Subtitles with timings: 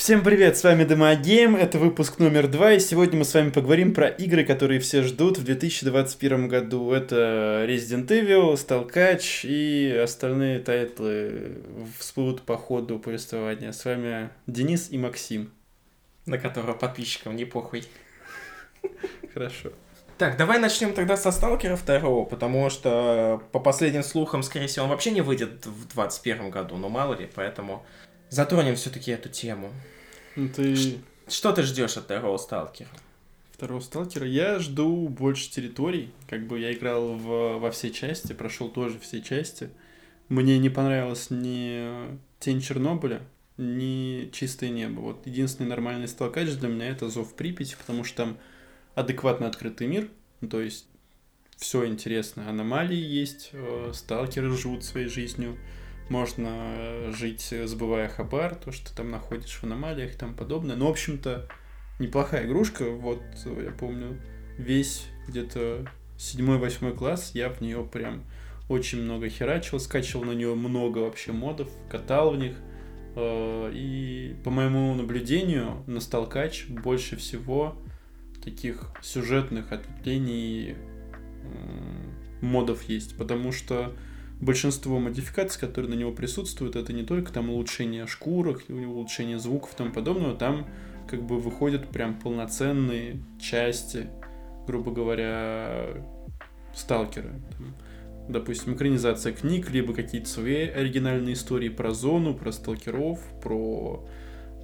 [0.00, 3.92] Всем привет, с вами DemoGame, это выпуск номер два, и сегодня мы с вами поговорим
[3.92, 6.90] про игры, которые все ждут в 2021 году.
[6.90, 11.58] Это Resident Evil, Сталкач и остальные тайтлы
[11.98, 13.72] всплывут по ходу повествования.
[13.72, 15.52] С вами Денис и Максим.
[16.24, 17.84] На которого подписчикам не похуй.
[19.34, 19.68] Хорошо.
[20.16, 24.90] Так, давай начнем тогда со Сталкера второго, потому что по последним слухам, скорее всего, он
[24.90, 27.84] вообще не выйдет в 2021 году, но мало ли, поэтому
[28.30, 29.70] затронем все-таки эту тему.
[30.36, 30.98] Ну, ты...
[31.28, 32.88] Что ты ждешь от второго Сталкера?
[33.52, 34.26] Второго Сталкера?
[34.26, 36.10] Я жду больше территорий.
[36.28, 39.70] Как бы я играл в, во все части, прошел тоже все части.
[40.28, 43.20] Мне не понравилось ни Тень Чернобыля,
[43.58, 45.00] ни Чистое небо.
[45.00, 48.38] Вот единственный нормальный сталкач для меня это Зов Припяти, потому что там
[48.94, 50.08] адекватно открытый мир,
[50.40, 50.86] ну, то есть
[51.56, 52.48] все интересно.
[52.48, 55.58] Аномалии есть, э, сталкеры живут своей жизнью,
[56.10, 60.76] можно жить, сбывая хабар, то, что там находишь в аномалиях и тому подобное.
[60.76, 61.48] Ну, в общем-то,
[61.98, 62.90] неплохая игрушка.
[62.90, 64.20] Вот, я помню,
[64.58, 65.86] весь где-то
[66.18, 68.24] седьмой-восьмой класс я в нее прям
[68.68, 72.56] очень много херачил, скачивал на нее много вообще модов, катал в них.
[73.16, 77.76] Э, и по моему наблюдению на Сталкач больше всего
[78.44, 80.76] таких сюжетных ответвлений
[82.40, 83.92] модов есть, потому что
[84.40, 89.76] большинство модификаций, которые на него присутствуют, это не только там улучшение шкурок, улучшение звуков и
[89.76, 90.66] тому подобного, там
[91.06, 94.08] как бы выходят прям полноценные части,
[94.66, 96.04] грубо говоря,
[96.74, 97.30] сталкера.
[97.50, 97.74] Там,
[98.28, 104.06] допустим, экранизация книг, либо какие-то свои оригинальные истории про зону, про сталкеров, про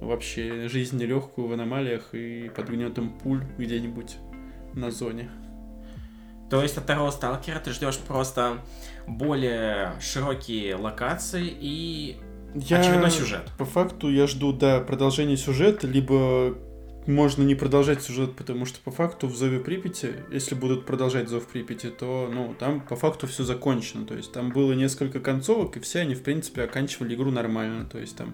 [0.01, 4.17] вообще жизнь нелегкую в аномалиях и под гнетом пуль где-нибудь
[4.73, 5.29] на зоне.
[6.49, 8.59] То есть от второго сталкера ты ждешь просто
[9.07, 12.17] более широкие локации и
[12.55, 13.49] я, очередной сюжет.
[13.57, 16.55] По факту я жду, да, продолжения сюжета, либо
[17.07, 21.47] можно не продолжать сюжет, потому что по факту в Зове Припяти, если будут продолжать Зов
[21.47, 24.05] Припяти, то, ну, там по факту все закончено.
[24.05, 27.85] То есть там было несколько концовок, и все они, в принципе, оканчивали игру нормально.
[27.85, 28.33] То есть там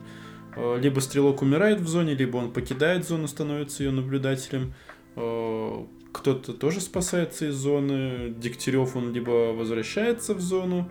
[0.56, 4.73] э, либо стрелок умирает в зоне, либо он покидает зону, становится ее наблюдателем.
[5.16, 8.34] Э, кто-то тоже спасается из зоны.
[8.38, 10.90] Дегтярев, он либо возвращается в зону.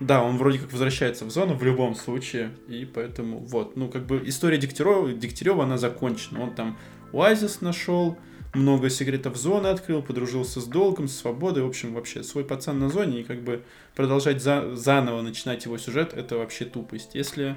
[0.00, 2.52] Да, он вроде как возвращается в зону в любом случае.
[2.68, 6.42] И поэтому вот, ну как бы история Дегтярева, Дегтярева она закончена.
[6.42, 6.78] Он там
[7.12, 8.16] оазис нашел,
[8.54, 11.62] много секретов зоны открыл, подружился с долгом, с свободой.
[11.62, 13.20] В общем, вообще свой пацан на зоне.
[13.20, 13.62] И как бы
[13.94, 17.14] продолжать за, заново начинать его сюжет, это вообще тупость.
[17.14, 17.56] Если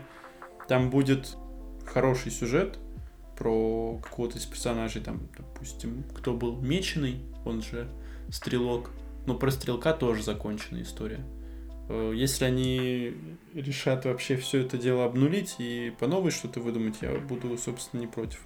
[0.68, 1.36] там будет
[1.86, 2.78] хороший сюжет,
[3.44, 7.90] про какого-то из персонажей, там, допустим, кто был меченый, он же
[8.32, 8.90] стрелок.
[9.26, 11.26] Но про стрелка тоже законченная история.
[11.90, 13.14] Э, если они
[13.54, 18.08] решат вообще все это дело обнулить и по новой что-то выдумать, я буду, собственно, не
[18.08, 18.40] против.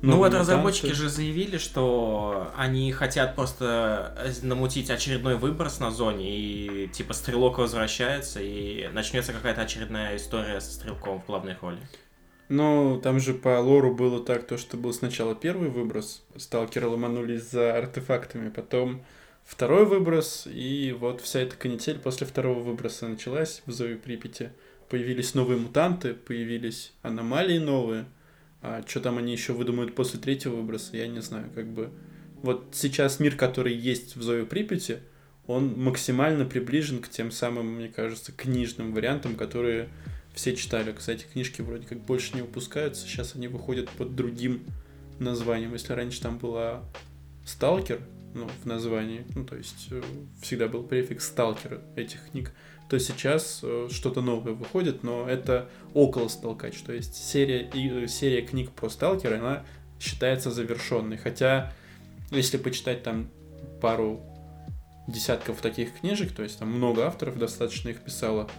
[0.00, 6.28] Но ну вот разработчики же заявили, что они хотят просто намутить очередной выброс на зоне,
[6.28, 11.78] и типа стрелок возвращается, и начнется какая-то очередная история со стрелком в главной роли.
[12.48, 17.50] Ну, там же по лору было так, то, что был сначала первый выброс, сталкеры ломанулись
[17.50, 19.02] за артефактами, потом
[19.44, 24.50] второй выброс, и вот вся эта канитель после второго выброса началась в Зове Припяти.
[24.90, 28.04] Появились новые мутанты, появились аномалии новые,
[28.60, 31.90] а что там они еще выдумают после третьего выброса, я не знаю, как бы...
[32.42, 34.98] Вот сейчас мир, который есть в Зове Припяти,
[35.46, 39.88] он максимально приближен к тем самым, мне кажется, книжным вариантам, которые
[40.34, 40.92] все читали.
[40.92, 43.06] Кстати, книжки вроде как больше не выпускаются.
[43.06, 44.64] Сейчас они выходят под другим
[45.18, 45.72] названием.
[45.72, 46.82] Если раньше там была
[47.44, 48.00] Сталкер,
[48.34, 50.02] ну, в названии, ну, то есть э,
[50.42, 52.52] всегда был префикс сталкера этих книг,
[52.88, 58.08] то сейчас э, что-то новое выходит, но это около сталкач, то есть серия, и, э,
[58.08, 59.64] серия книг про сталкера, она
[60.00, 61.72] считается завершенной, хотя
[62.32, 63.30] если почитать там
[63.80, 64.20] пару
[65.06, 68.50] десятков таких книжек, то есть там много авторов достаточно их писало,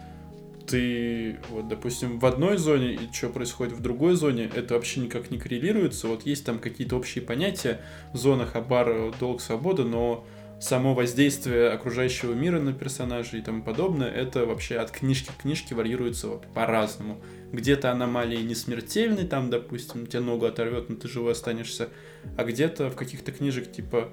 [0.67, 5.31] ты, вот, допустим, в одной зоне и что происходит в другой зоне, это вообще никак
[5.31, 6.07] не коррелируется.
[6.07, 7.81] Вот есть там какие-то общие понятия,
[8.13, 10.25] зона, хабар, долг, свобода, но
[10.59, 15.75] само воздействие окружающего мира на персонажей и тому подобное, это вообще от книжки к книжке
[15.75, 17.21] варьируется вот по-разному.
[17.51, 21.89] Где-то аномалии не смертельны, там, допустим, тебе ногу оторвет, но ты живой останешься,
[22.37, 24.09] а где-то в каких-то книжек типа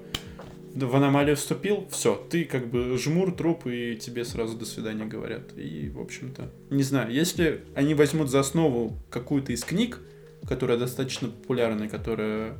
[0.75, 5.55] в аномалию вступил, все, ты как бы жмур, труп, и тебе сразу до свидания говорят.
[5.55, 9.99] И, в общем-то, не знаю, если они возьмут за основу какую-то из книг,
[10.47, 12.57] которая достаточно популярная, которая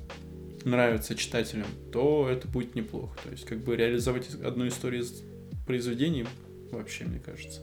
[0.63, 3.18] нравится читателям, то это будет неплохо.
[3.24, 5.24] То есть, как бы реализовать одну историю из
[5.66, 6.25] произведений,
[6.71, 7.62] вообще, мне кажется,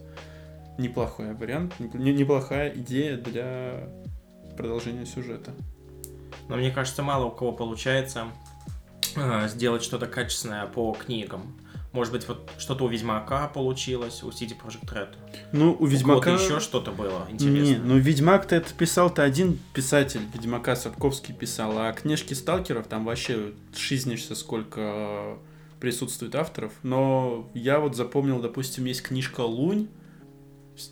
[0.77, 3.89] неплохой вариант, неплохая идея для
[4.57, 5.51] продолжение сюжета.
[6.49, 8.25] Но мне кажется, мало у кого получается
[9.47, 11.55] сделать что-то качественное по книгам.
[11.93, 15.15] Может быть, вот что-то у Ведьмака получилось, у CD Projekt Red.
[15.51, 16.31] Ну, у Ведьмака...
[16.31, 17.59] еще что-то было интересно.
[17.61, 23.51] Не, ну Ведьмак-то это писал-то один писатель, Ведьмака Сапковский писал, а книжки сталкеров там вообще
[23.75, 25.37] шизнешься сколько
[25.81, 26.71] присутствует авторов.
[26.81, 29.89] Но я вот запомнил, допустим, есть книжка «Лунь»,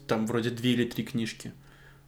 [0.06, 1.54] там вроде две или три книжки.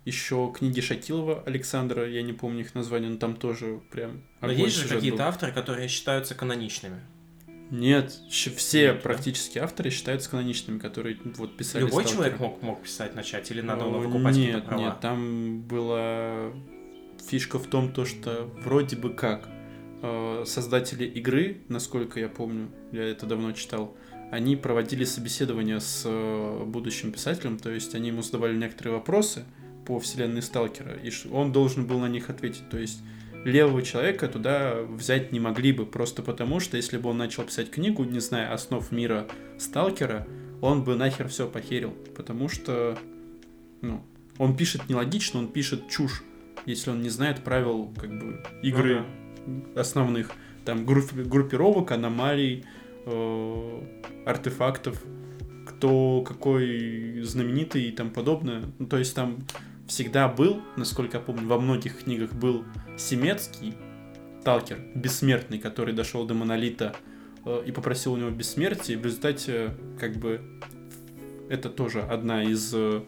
[0.03, 4.23] Еще книги Шакилова Александра, я не помню их название, но там тоже прям...
[4.41, 7.01] Но есть же какие-то авторы, которые считаются каноничными.
[7.69, 9.63] Нет, все Нет, практически да?
[9.63, 11.83] авторы считаются каноничными, которые вот писали.
[11.83, 12.15] Любой сталкеры.
[12.15, 14.81] человек мог, мог писать начать или надо было выкупать Нет, права?
[14.81, 16.51] нет, там была
[17.25, 19.47] фишка в том, то, что вроде бы как
[20.01, 23.95] э, создатели игры, насколько я помню, я это давно читал,
[24.31, 29.45] они проводили собеседование с э, будущим писателем, то есть они ему задавали некоторые вопросы
[29.85, 32.69] по вселенной Сталкера, и он должен был на них ответить.
[32.69, 33.01] То есть
[33.43, 37.71] левого человека туда взять не могли бы, просто потому что если бы он начал писать
[37.71, 40.27] книгу, не зная основ мира Сталкера,
[40.61, 42.97] он бы нахер все похерил, потому что,
[43.81, 44.03] ну,
[44.37, 46.23] он пишет нелогично, он пишет чушь,
[46.65, 48.99] если он не знает правил, как бы, игры
[49.45, 49.81] ага.
[49.81, 50.31] основных,
[50.65, 52.65] там, группировок, аномалий,
[53.05, 53.81] э,
[54.25, 55.03] артефактов,
[55.65, 58.63] кто какой знаменитый и тому подобное.
[58.77, 59.39] Ну, то есть там
[59.91, 62.63] всегда был, насколько я помню, во многих книгах был
[62.97, 63.75] Семецкий,
[64.45, 66.95] Талкер, бессмертный, который дошел до Монолита
[67.45, 70.41] э, и попросил у него бессмертия, и в результате, как бы,
[71.49, 72.71] это тоже одна из...
[72.73, 73.01] Э,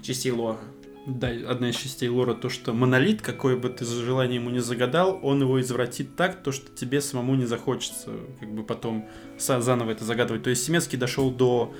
[0.00, 0.58] частей лора.
[1.06, 5.18] Да, одна из частей лора, то, что монолит, какое бы ты желание ему не загадал,
[5.22, 10.04] он его извратит так, то, что тебе самому не захочется, как бы потом заново это
[10.04, 10.44] загадывать.
[10.44, 11.74] То есть Семецкий дошел до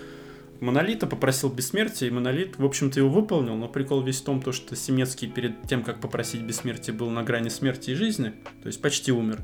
[0.62, 4.53] Монолита, попросил бессмертия, и Монолит, в общем-то, его выполнил, но прикол весь в том, то,
[4.53, 8.32] что Семецкий перед тем, как попросить бессмертия, был на грани смерти и жизни,
[8.62, 9.41] то есть почти умер.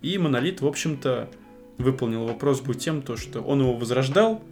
[0.00, 1.28] И Монолит, в общем-то,
[1.76, 4.44] выполнил его просьбу тем, то, что он его возрождал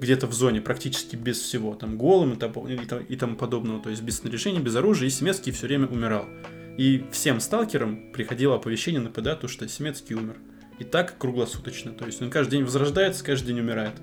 [0.00, 4.02] где-то в зоне, практически без всего, там, голым и, тому, и, тому подобного, то есть
[4.02, 6.26] без снаряжения, без оружия, и Семецкий все время умирал.
[6.78, 10.36] И всем сталкерам приходило оповещение на ПДА, то, что Семецкий умер.
[10.80, 13.94] И так круглосуточно, то есть он каждый день возрождается, каждый день умирает.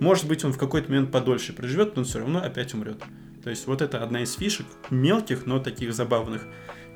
[0.00, 3.02] Может быть, он в какой-то момент подольше проживет, но он все равно опять умрет.
[3.42, 6.46] То есть вот это одна из фишек, мелких, но таких забавных.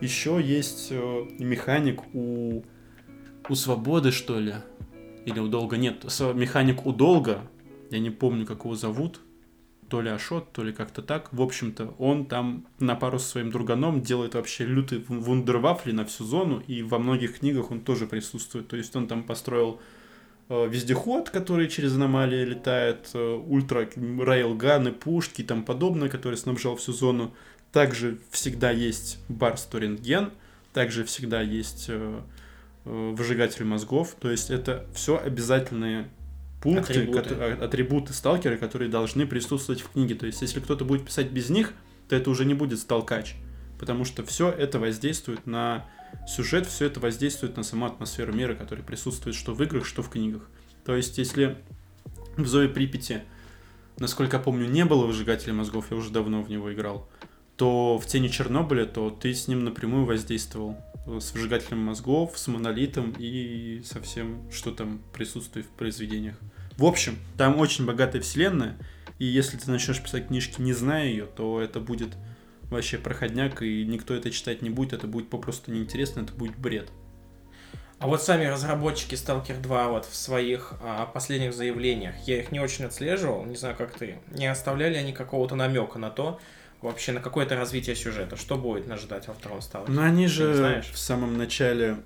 [0.01, 2.65] Еще есть э, механик у,
[3.49, 4.55] у Свободы, что ли,
[5.25, 6.05] или у Долга, нет,
[6.35, 7.43] механик у Долга,
[7.91, 9.21] я не помню, как его зовут,
[9.89, 11.33] то ли Ашот, то ли как-то так.
[11.33, 16.25] В общем-то, он там на пару с своим друганом делает вообще лютый вундервафли на всю
[16.25, 18.69] зону, и во многих книгах он тоже присутствует.
[18.69, 19.81] То есть он там построил
[20.53, 26.93] вездеход, который через аномалии летает, э, ультра рейлганы, пушки и тому подобное, который снабжал всю
[26.93, 27.35] зону.
[27.73, 30.31] Также всегда есть барст рентген,
[30.73, 32.21] также всегда есть э,
[32.85, 34.15] выжигатель мозгов.
[34.21, 36.09] То есть это все обязательные
[36.63, 37.23] пункты, атрибуты.
[37.23, 40.15] Которые, атрибуты сталкера, которые должны присутствовать в книге.
[40.15, 41.73] То есть если кто-то будет писать без них,
[42.09, 43.37] то это уже не будет сталкач.
[43.79, 45.87] Потому что все это воздействует на
[46.27, 50.11] сюжет, все это воздействует на саму атмосферу мира, которая присутствует что в играх, что в
[50.11, 50.49] книгах.
[50.85, 51.59] То есть, если
[52.37, 53.23] в Зое Припяти,
[53.99, 57.09] насколько я помню, не было выжигателя мозгов, я уже давно в него играл,
[57.57, 60.77] то в Тени Чернобыля, то ты с ним напрямую воздействовал
[61.07, 66.37] с выжигателем мозгов, с монолитом и со всем, что там присутствует в произведениях.
[66.77, 68.79] В общем, там очень богатая вселенная,
[69.19, 72.11] и если ты начнешь писать книжки, не зная ее, то это будет
[72.73, 76.91] вообще проходняк, и никто это читать не будет, это будет попросту неинтересно, это будет бред.
[77.99, 82.59] А вот сами разработчики Stalker 2 вот в своих а, последних заявлениях, я их не
[82.59, 86.41] очень отслеживал, не знаю, как ты, не оставляли они какого-то намека на то,
[86.81, 89.85] вообще на какое-то развитие сюжета, что будет нас ждать во втором Stalker?
[89.87, 91.99] Ну, они же в самом начале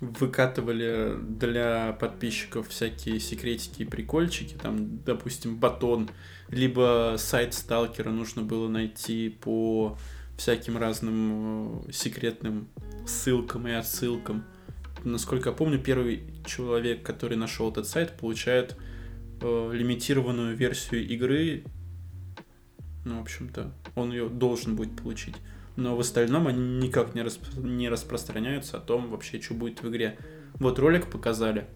[0.00, 6.10] выкатывали для подписчиков всякие секретики и прикольчики, там, допустим, батон,
[6.48, 9.98] либо сайт сталкера нужно было найти по
[10.36, 12.68] всяким разным э, секретным
[13.06, 14.44] ссылкам и отсылкам.
[15.04, 18.76] Насколько я помню, первый человек, который нашел этот сайт, получает
[19.40, 21.64] э, лимитированную версию игры.
[23.04, 25.36] Ну, в общем-то, он ее должен будет получить
[25.76, 27.42] но в остальном они никак не, расп...
[27.56, 30.16] не распространяются о том вообще, что будет в игре.
[30.54, 31.66] Вот ролик показали,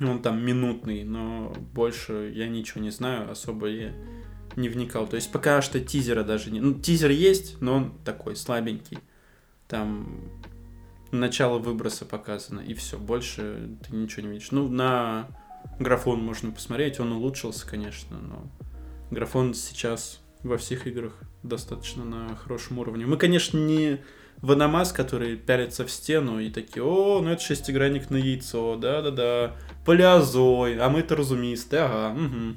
[0.00, 3.92] он там минутный, но больше я ничего не знаю, особо я
[4.56, 5.06] не вникал.
[5.06, 6.60] То есть пока что тизера даже не...
[6.60, 8.98] Ну, тизер есть, но он такой слабенький.
[9.68, 10.20] Там
[11.12, 14.50] начало выброса показано, и все, больше ты ничего не видишь.
[14.50, 15.28] Ну, на
[15.78, 18.46] графон можно посмотреть, он улучшился, конечно, но
[19.10, 23.06] графон сейчас во всех играх достаточно на хорошем уровне.
[23.06, 24.00] Мы, конечно, не
[24.42, 30.78] Ваномас, который пялится в стену и такие, о, ну это шестигранник на яйцо, да-да-да, палеозой,
[30.78, 32.56] а мы-то разумисты, ага, угу.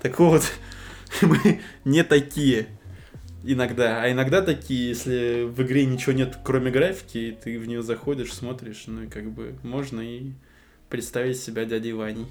[0.00, 0.42] Так вот,
[1.22, 2.66] мы не такие
[3.44, 8.32] иногда, а иногда такие, если в игре ничего нет, кроме графики, ты в нее заходишь,
[8.32, 10.32] смотришь, ну и как бы можно и
[10.88, 12.26] представить себя дядей Ваней.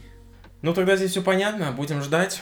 [0.61, 2.41] Ну тогда здесь все понятно, будем ждать.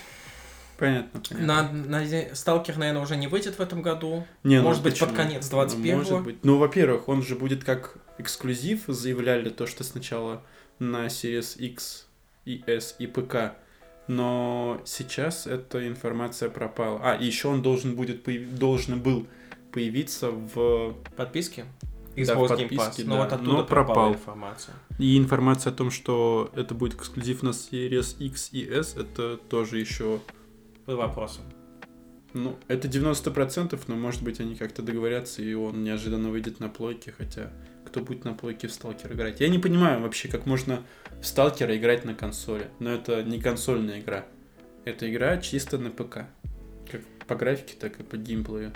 [0.80, 1.22] Понятно.
[1.28, 1.90] понятно.
[1.90, 4.26] На, на Сталкер, наверное, уже не выйдет в этом году.
[4.44, 5.10] Не, ну может ну, быть, почему?
[5.10, 5.98] под конец 21-го.
[5.98, 6.46] Может быть.
[6.46, 10.42] Ну, во-первых, он же будет как эксклюзив, заявляли то, что сначала
[10.80, 12.08] на Series X
[12.46, 13.56] и S и ПК.
[14.08, 17.00] Но сейчас эта информация пропала.
[17.04, 18.50] А, еще он должен будет появ...
[18.58, 19.28] должен был
[19.72, 21.66] появиться в подписке.
[22.16, 24.14] Xbox да, в подписке, Но вот оттуда но пропал.
[24.14, 24.74] информация.
[24.98, 29.80] И информация о том, что это будет эксклюзив на Series X и S, это тоже
[29.80, 30.20] еще
[30.90, 31.44] под вопросом.
[32.34, 37.14] Ну, это 90%, но может быть они как-то договорятся, и он неожиданно выйдет на плойке,
[37.16, 37.52] хотя
[37.86, 39.40] кто будет на плойке в Сталкер играть?
[39.40, 40.84] Я не понимаю вообще, как можно
[41.22, 42.70] в Сталкера играть на консоли.
[42.80, 44.26] Но это не консольная игра.
[44.86, 46.28] Это игра чисто на ПК.
[46.92, 48.74] Как по графике, так и по геймплею.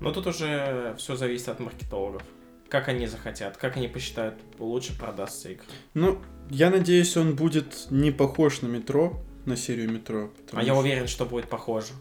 [0.00, 2.22] Но тут уже все зависит от маркетологов.
[2.68, 5.64] Как они захотят, как они посчитают, лучше продастся игра.
[5.94, 10.30] Ну, я надеюсь, он будет не похож на метро, на серию метро.
[10.52, 10.66] А что...
[10.66, 11.92] я уверен, что будет похоже.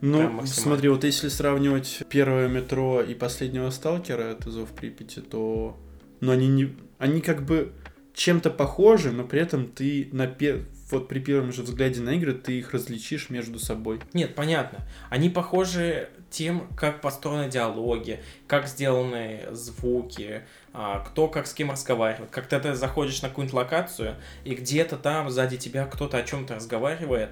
[0.00, 5.78] Ну, смотри, вот если сравнивать первое метро и последнего сталкера, это Зов Припяти, то...
[6.20, 6.76] Ну, они не...
[6.98, 7.72] Они как бы
[8.14, 10.66] чем-то похожи, но при этом ты на пер...
[10.90, 14.00] вот при первом же взгляде на игры ты их различишь между собой.
[14.12, 14.86] Нет, понятно.
[15.10, 22.30] Они похожи тем, как построены диалоги, как сделаны звуки, а, кто как с кем разговаривает.
[22.30, 27.30] Как ты заходишь на какую-нибудь локацию, и где-то там сзади тебя кто-то о чем-то разговаривает,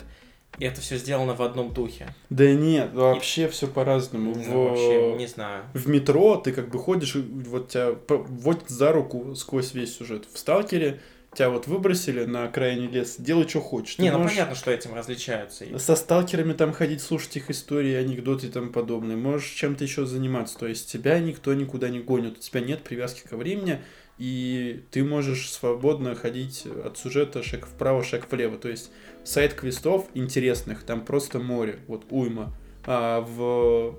[0.59, 2.07] и это все сделано в одном духе.
[2.31, 3.49] Да нет, вообще и...
[3.49, 4.33] все по-разному.
[4.33, 4.49] в...
[4.49, 5.65] Вообще, не знаю.
[5.75, 10.27] В метро ты как бы ходишь, и вот тебя вот за руку сквозь весь сюжет.
[10.33, 11.01] В Сталкере
[11.35, 13.99] тебя вот выбросили на окраине леса, делай, что хочешь.
[13.99, 15.79] Не, Ты ну можешь понятно, что этим различаются.
[15.79, 19.17] Со сталкерами там ходить, слушать их истории, анекдоты и тому подобное.
[19.17, 20.59] Можешь чем-то еще заниматься.
[20.59, 23.81] То есть тебя никто никуда не гонит, у тебя нет привязки ко времени,
[24.19, 28.57] и ты можешь свободно ходить от сюжета шаг вправо, шаг влево.
[28.57, 28.91] То есть
[29.25, 32.55] сайт квестов интересных, там просто море, вот уйма.
[32.87, 33.97] А в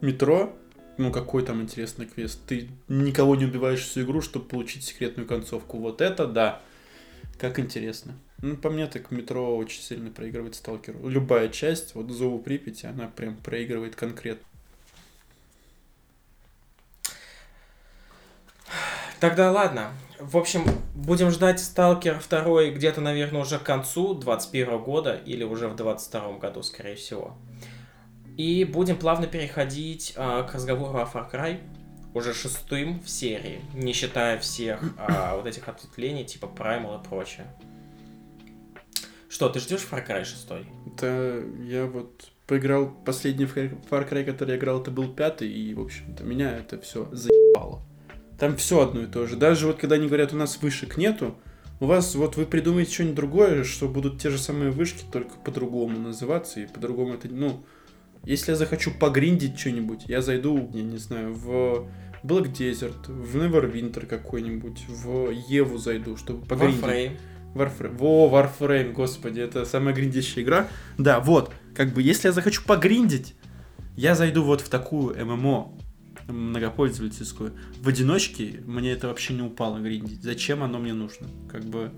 [0.00, 0.54] метро
[0.98, 2.40] ну какой там интересный квест.
[2.46, 5.78] Ты никого не убиваешь всю игру, чтобы получить секретную концовку.
[5.78, 6.60] Вот это да.
[7.38, 8.14] Как интересно.
[8.42, 11.08] Ну, по мне, так метро очень сильно проигрывает сталкеру.
[11.08, 14.44] Любая часть, вот Зову Припяти, она прям проигрывает конкретно.
[19.20, 19.92] Тогда ладно.
[20.20, 20.64] В общем,
[20.94, 26.38] будем ждать Сталкер 2 где-то, наверное, уже к концу 21 года или уже в 22
[26.38, 27.36] году, скорее всего.
[28.36, 31.60] И будем плавно переходить а, к разговору о Far Cry
[32.14, 37.46] уже шестым в серии, не считая всех а, вот этих ответвлений, типа Primal и прочее.
[39.28, 40.48] Что, ты ждешь Far Cry 6?
[41.00, 45.80] Да, я вот поиграл последний Far Cry, который я играл, это был пятый, и, в
[45.80, 47.82] общем-то, меня это все заебало.
[48.38, 49.36] Там все одно и то же.
[49.36, 51.36] Даже вот когда они говорят, у нас вышек нету,
[51.80, 55.98] у вас вот вы придумаете что-нибудь другое, что будут те же самые вышки, только по-другому
[55.98, 57.64] называться, и по-другому это, ну,
[58.24, 61.88] если я захочу погриндить что-нибудь, я зайду, я не знаю, в
[62.22, 66.82] Black Desert, в Neverwinter какой-нибудь, в Еву зайду, чтобы погриндить.
[66.82, 67.16] Warframe.
[67.54, 67.96] Warframe.
[67.96, 70.68] Во, Warframe, господи, это самая гриндящая игра.
[70.98, 73.34] Да, вот, как бы, если я захочу погриндить,
[73.96, 75.78] я зайду вот в такую ММО,
[76.28, 77.54] многопользовательскую.
[77.80, 80.22] В одиночке мне это вообще не упало гриндить.
[80.22, 81.26] Зачем оно мне нужно?
[81.50, 81.92] Как бы,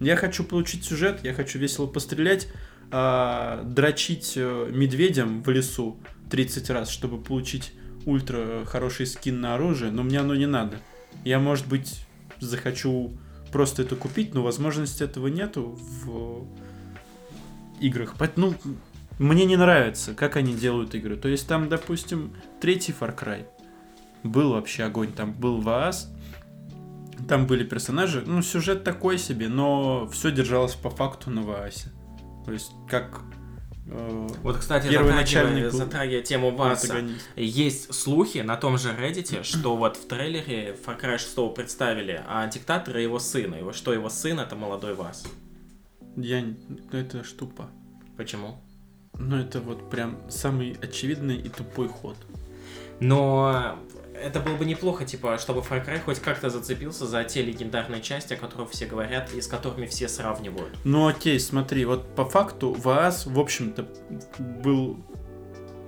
[0.00, 2.48] я хочу получить сюжет, я хочу весело пострелять,
[2.92, 5.96] а, дрочить э, медведям в лесу
[6.30, 7.72] 30 раз, чтобы получить
[8.04, 10.78] ультра хороший скин на оружие, но мне оно не надо.
[11.24, 12.06] Я, может быть,
[12.40, 13.12] захочу
[13.52, 16.46] просто это купить, но возможности этого нету в
[17.80, 18.14] играх.
[18.36, 18.54] Ну,
[19.18, 21.16] мне не нравится, как они делают игры.
[21.16, 23.46] То есть там, допустим, третий Far Cry
[24.22, 25.12] был вообще огонь.
[25.12, 26.10] Там был ВААС,
[27.28, 28.22] там были персонажи.
[28.26, 31.90] Ну, сюжет такой себе, но все держалось по факту на ВААСе.
[32.50, 33.22] То есть, как
[33.86, 36.84] э, вот, кстати, затрагивая, затрагивая тему вас,
[37.36, 42.48] есть слухи на том же Reddit, что вот в трейлере Far Cry 6 представили а
[42.48, 45.22] диктатора его сына, его, что его сын это молодой вас.
[46.16, 46.44] Я...
[46.90, 47.70] Это ж тупо.
[48.16, 48.60] Почему?
[49.14, 52.16] Ну, это вот прям самый очевидный и тупой ход.
[52.98, 53.78] Но
[54.22, 58.34] это было бы неплохо, типа, чтобы Far Cry хоть как-то зацепился за те легендарные части,
[58.34, 60.76] о которых все говорят и с которыми все сравнивают.
[60.84, 63.88] Ну окей, смотри, вот по факту ВААС, в общем-то,
[64.38, 64.98] был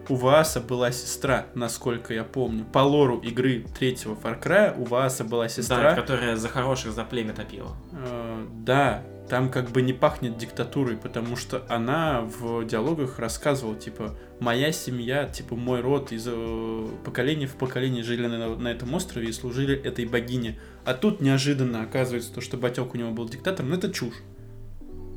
[0.09, 2.65] у Вааса была сестра, насколько я помню.
[2.65, 5.83] По лору игры третьего Far Cry у Вааса была сестра.
[5.83, 7.77] Да, которая за хороших за племя топила.
[7.93, 14.17] Э, да, там как бы не пахнет диктатурой, потому что она в диалогах рассказывала, типа,
[14.41, 19.29] моя семья, типа, мой род из э, поколения в поколение жили на, на этом острове
[19.29, 20.59] и служили этой богине.
[20.85, 24.23] А тут неожиданно оказывается то, что Батек у него был диктатором, ну это чушь.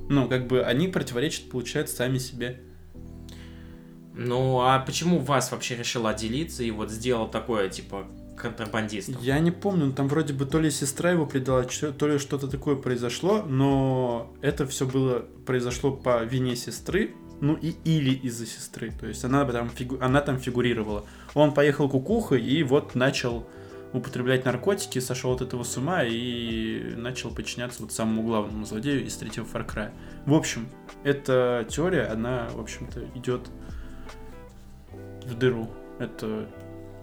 [0.08, 2.62] Ну, как бы они противоречат, получается, сами себе.
[4.14, 9.18] Ну, а почему вас вообще решил отделиться и вот сделал такое, типа, контрабандистом.
[9.22, 12.76] Я не помню, там вроде бы то ли сестра его предала, то ли что-то такое
[12.76, 19.08] произошло, но это все было произошло по вине сестры, ну и или из-за сестры, то
[19.08, 21.06] есть она там, фигу, она там фигурировала.
[21.34, 23.48] Он поехал кукухой и вот начал
[23.94, 29.16] употреблять наркотики, сошел от этого с ума и начал подчиняться вот самому главному злодею из
[29.16, 29.92] третьего Far Cry.
[30.26, 30.68] В общем,
[31.04, 33.42] эта теория, она, в общем-то, идет
[35.26, 35.70] в дыру.
[36.00, 36.50] Это,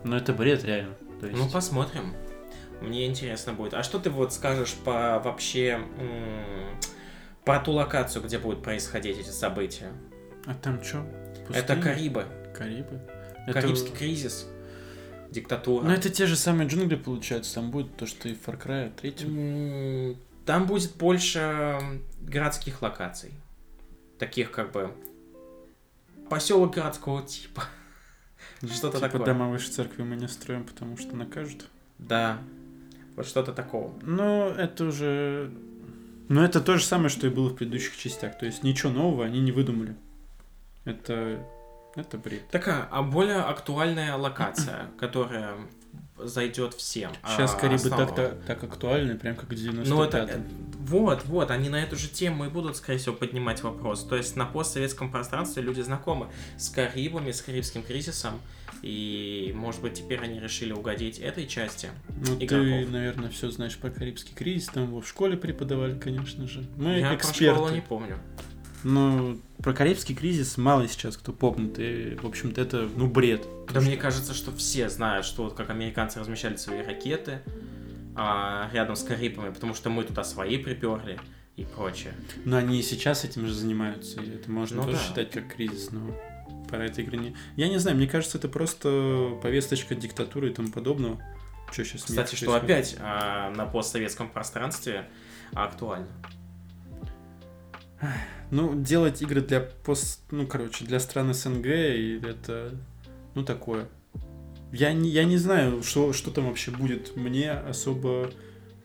[0.05, 0.95] ну это бред реально.
[1.23, 1.39] То есть...
[1.39, 2.17] Ну, посмотрим.
[2.81, 3.75] Мне интересно будет.
[3.75, 5.81] А что ты вот скажешь по вообще
[7.45, 9.93] по ту локацию, где будут происходить эти события?
[10.47, 11.07] А там что?
[11.55, 12.27] Это Карибы.
[12.53, 13.01] Карибы?
[13.53, 13.99] Карибский это...
[13.99, 14.49] кризис.
[15.31, 15.85] Диктатура.
[15.85, 17.55] Ну, это те же самые джунгли, получается.
[17.55, 20.19] Там будет то, что и в Far Cry 3.
[20.45, 21.79] Там будет больше
[22.21, 23.31] городских локаций.
[24.19, 24.93] Таких как бы
[26.29, 27.63] поселок городского типа.
[28.63, 29.27] Что-то типа такое.
[29.27, 31.67] дома выше церкви мы не строим, потому что накажут.
[31.99, 32.39] Да.
[33.17, 33.93] Вот что-то такого.
[34.03, 35.53] Ну, это уже...
[36.29, 38.39] Ну, это то же самое, что и было в предыдущих частях.
[38.39, 39.97] То есть ничего нового они не выдумали.
[40.85, 41.45] Это...
[41.95, 42.49] Это бред.
[42.49, 45.57] Такая, а более актуальная локация, которая
[46.27, 47.13] зайдет всем.
[47.27, 50.41] Сейчас а, Карибы так, так, так актуальны, прям как 95 Ну, это, э,
[50.81, 54.05] вот, вот, они на эту же тему и будут, скорее всего, поднимать вопрос.
[54.05, 58.41] То есть на постсоветском пространстве люди знакомы с Карибами, с Карибским кризисом,
[58.83, 61.91] и, может быть, теперь они решили угодить этой части
[62.27, 62.49] Ну, игроков.
[62.49, 66.65] ты, наверное, все знаешь про Карибский кризис, там его в школе преподавали, конечно же.
[66.77, 67.45] Мы Я эксперты.
[67.47, 68.19] про школу не помню.
[68.85, 73.47] Ну, про Карибский кризис мало сейчас кто помнит, и, в общем-то, это, ну, бред.
[73.67, 73.89] Да что...
[73.89, 77.41] мне кажется, что все знают, что вот как американцы размещали свои ракеты
[78.17, 81.19] а, рядом с Карибами, потому что мы туда свои приперли
[81.57, 82.15] и прочее.
[82.45, 85.03] Но они и сейчас этим же занимаются, и это можно ну, тоже да.
[85.03, 86.15] считать как кризис, но
[86.69, 87.37] про это игры не...
[87.57, 91.23] Я не знаю, мне кажется, это просто повесточка диктатуры и тому подобного.
[91.71, 95.09] Что сейчас Кстати, что опять а, на постсоветском пространстве
[95.53, 96.09] актуально.
[98.53, 100.21] Ну, делать игры для пост...
[100.31, 102.75] Ну, короче, для стран СНГ, и это...
[103.35, 103.89] Ну, такое.
[104.73, 107.17] Я не, я не знаю, что, что там вообще будет.
[107.17, 108.31] Мне особо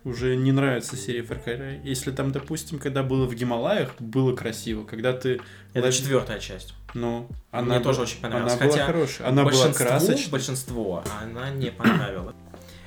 [0.06, 1.82] уже не нравится серия Far Cry.
[1.84, 4.86] Если там, допустим, когда было в Гималаях, было красиво.
[4.86, 5.42] Когда ты...
[5.74, 6.74] Это четвертая часть.
[6.94, 8.54] Ну, она Мне тоже очень понравилась.
[8.54, 9.28] Она Хотя была хорошая.
[9.28, 10.32] Она была красочная.
[10.32, 12.36] Большинство она не понравилась.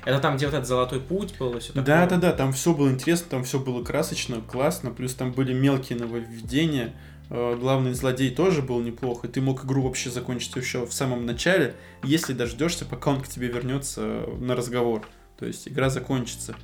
[0.05, 1.83] Это там, где вот этот золотой путь был и все такое.
[1.83, 5.53] Да, да, да, там все было интересно, там все было красочно, классно, плюс там были
[5.53, 6.93] мелкие нововведения.
[7.29, 11.25] Э, главный злодей тоже был неплохо, и ты мог игру вообще закончить еще в самом
[11.25, 14.01] начале, если дождешься, пока он к тебе вернется
[14.39, 15.07] на разговор.
[15.37, 16.55] То есть игра закончится.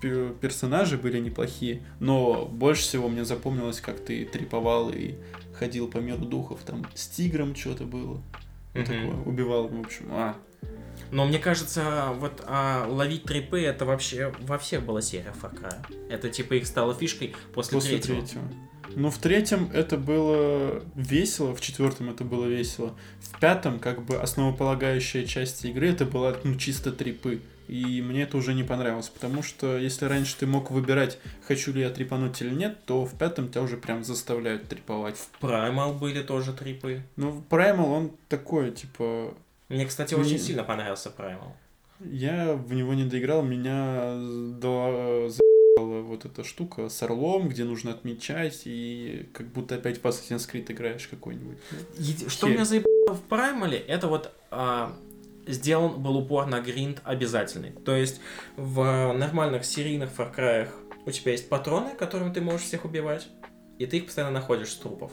[0.00, 5.14] Персонажи были неплохие, но больше всего мне запомнилось, как ты триповал и
[5.54, 8.20] ходил по миру духов, там с тигром что-то было.
[8.74, 8.84] Mm-hmm.
[8.84, 10.06] Такое, убивал, в общем.
[10.10, 10.36] А,
[11.12, 16.08] но мне кажется, вот а, ловить трипы это вообще во всех была серия Far Cry.
[16.08, 18.20] Это типа их стало фишкой после, после третьего.
[18.20, 18.44] третьего.
[18.94, 22.94] Ну, в третьем это было весело, в четвертом это было весело.
[23.20, 27.42] В пятом, как бы, основополагающая часть игры, это была, ну, чисто трипы.
[27.68, 31.80] И мне это уже не понравилось, потому что если раньше ты мог выбирать, хочу ли
[31.80, 35.16] я трипануть или нет, то в пятом тебя уже прям заставляют триповать.
[35.16, 37.02] В Primal были тоже трипы.
[37.16, 39.34] Ну, Primal, он такой, типа,
[39.72, 40.38] мне, кстати, очень не...
[40.38, 41.52] сильно понравился Primal.
[42.00, 44.14] Я в него не доиграл, меня
[44.58, 45.30] до
[45.78, 50.70] вот эта штука с орлом, где нужно отмечать, и как будто опять в Assassin's Creed
[50.70, 51.56] играешь какой-нибудь.
[51.96, 52.28] Еди...
[52.28, 54.94] Что меня заебало в Primal, это вот а,
[55.46, 57.70] сделан был упор на гринд обязательный.
[57.70, 58.20] То есть
[58.56, 60.68] в нормальных серийных Far Cry
[61.06, 63.28] у тебя есть патроны, которыми ты можешь всех убивать,
[63.78, 65.12] и ты их постоянно находишь с трупов.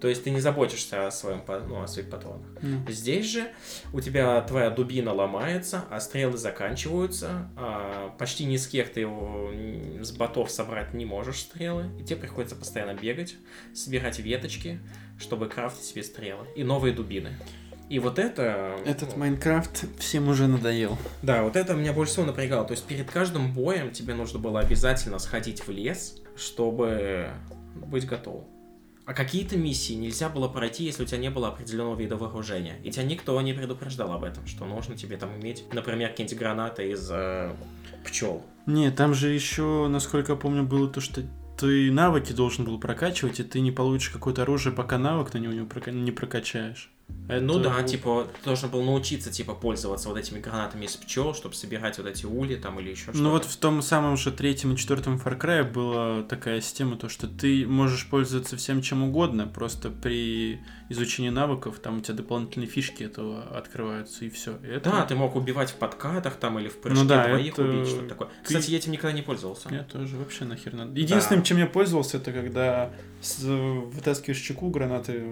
[0.00, 2.46] То есть ты не заботишься о, своем, ну, о своих патронах.
[2.62, 2.90] Mm.
[2.90, 3.48] Здесь же
[3.92, 9.50] у тебя твоя дубина ломается, а стрелы заканчиваются, а почти ни с кех ты его
[10.02, 13.36] с ботов собрать не можешь стрелы, и тебе приходится постоянно бегать,
[13.74, 14.80] собирать веточки,
[15.18, 17.36] чтобы крафтить себе стрелы и новые дубины.
[17.90, 18.76] И вот это...
[18.86, 20.96] Этот Майнкрафт всем уже надоел.
[21.22, 22.64] Да, вот это меня больше всего напрягало.
[22.64, 27.32] То есть перед каждым боем тебе нужно было обязательно сходить в лес, чтобы
[27.74, 28.44] быть готовым.
[29.10, 32.78] А какие-то миссии нельзя было пройти, если у тебя не было определенного вида вооружения.
[32.84, 36.92] И тебя никто не предупреждал об этом, что нужно тебе там иметь, например, какие-нибудь гранаты
[36.92, 37.50] из э,
[38.06, 38.44] пчел.
[38.66, 41.24] Не, там же еще, насколько я помню, было то, что
[41.58, 45.54] ты навыки должен был прокачивать, и ты не получишь какое-то оружие, пока навык на него
[45.54, 46.92] не прокачаешь.
[47.28, 47.44] Это...
[47.44, 51.98] Ну да, типа, должен был научиться, типа, пользоваться вот этими гранатами из пчел, чтобы собирать
[51.98, 53.18] вот эти ули там или еще что-то.
[53.18, 57.08] Ну вот в том самом же третьем и четвертом Far Cry была такая система, то
[57.08, 60.60] что ты можешь пользоваться всем чем угодно, просто при
[60.90, 64.58] изучении навыков там у тебя дополнительные фишки этого открываются и все.
[64.62, 64.90] Это...
[64.90, 67.62] Да, ты мог убивать в подкатах там или в прыжке ну, да, двоих это...
[67.62, 68.28] убить, что-то такое.
[68.28, 68.54] Ты...
[68.54, 69.68] Кстати, я этим никогда не пользовался.
[69.72, 70.98] Я тоже вообще нахер надо.
[70.98, 71.46] Единственным, да.
[71.46, 72.90] чем я пользовался, это когда
[73.42, 75.24] вытаскиваешь чеку гранаты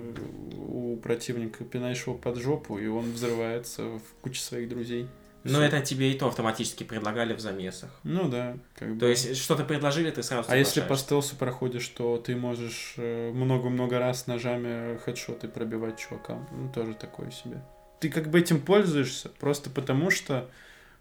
[0.57, 5.09] у противника, пинаешь его под жопу, и он взрывается в куче своих друзей.
[5.44, 7.90] Но это тебе и то автоматически предлагали в замесах.
[8.03, 8.57] Ну да.
[8.77, 9.01] Как бы.
[9.01, 13.31] То есть что-то предложили, ты сразу А если по стелсу проходишь, то ты можешь э,
[13.33, 16.38] много-много раз ножами хедшоты пробивать чувака.
[16.53, 17.62] Ну тоже такое себе.
[18.01, 20.48] Ты как бы этим пользуешься просто потому, что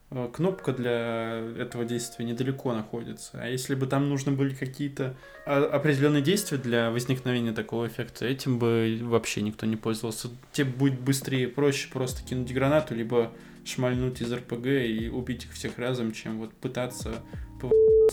[0.10, 3.40] Э, кнопка для этого действия недалеко находится.
[3.42, 8.58] А если бы там нужны были какие-то а, определенные действия для возникновения такого эффекта, этим
[8.58, 10.30] бы вообще никто не пользовался.
[10.54, 13.34] Тебе будет быстрее, проще просто кинуть гранату, либо
[13.68, 17.22] шмальнуть из РПГ и убить их всех разом, чем вот пытаться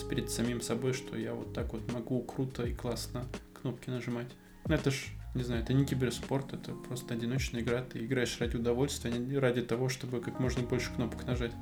[0.08, 3.26] перед самим собой, что я вот так вот могу круто и классно
[3.60, 4.28] кнопки нажимать.
[4.66, 7.82] Ну, это ж, не знаю, это не киберспорт, это просто одиночная игра.
[7.82, 11.52] Ты играешь ради удовольствия, а не ради того, чтобы как можно больше кнопок нажать.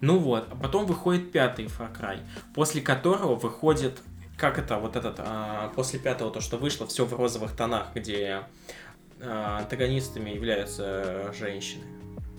[0.00, 2.20] Ну вот, а потом выходит пятый Far Cry,
[2.54, 4.00] после которого выходит,
[4.38, 8.44] как это, вот этот, а, после пятого то, что вышло, все в розовых тонах, где
[9.20, 11.84] а, антагонистами являются женщины.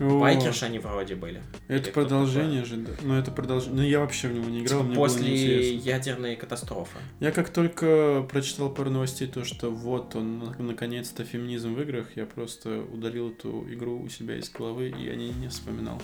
[0.01, 1.41] Байкерши они вроде были.
[1.67, 2.91] Это Или продолжение же, да.
[3.01, 3.81] Но это продолжение.
[3.81, 6.97] Ну, я вообще в него не играл, типа мне после было ядерной катастрофы.
[7.19, 12.25] Я как только прочитал пару новостей, то, что вот он, наконец-то, феминизм в играх, я
[12.25, 16.01] просто удалил эту игру у себя из головы, и о ней не вспоминал.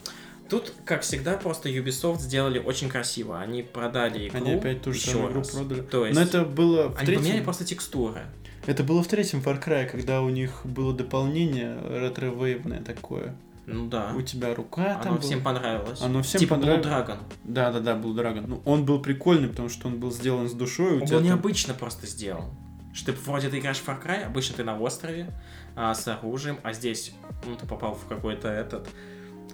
[0.50, 3.40] Тут, как всегда, просто Ubisoft сделали очень красиво.
[3.40, 5.82] Они продали игру Они опять ту же самую игру продали.
[5.82, 7.24] То есть, Но это было в Они третьем...
[7.24, 8.22] поменяли просто текстуры.
[8.66, 13.36] Это было в третьем Far Cry, когда у них было дополнение ретро-вейвное такое.
[13.68, 14.14] Ну да.
[14.16, 16.02] У тебя рука Оно там Оно всем понравилось.
[16.02, 16.86] Оно всем типа понравилось.
[16.86, 17.18] Blue Dragon.
[17.44, 18.46] Да, да, да, Blue Dragon.
[18.48, 20.94] Ну, он был прикольный, потому что он был сделан с душой.
[20.94, 21.24] Он был там...
[21.24, 22.46] необычно просто сделан.
[22.94, 25.30] Что ты вроде ты играешь в Far Cry, обычно ты на острове
[25.76, 27.14] а, с оружием, а здесь
[27.46, 28.88] ну, ты попал в какой-то этот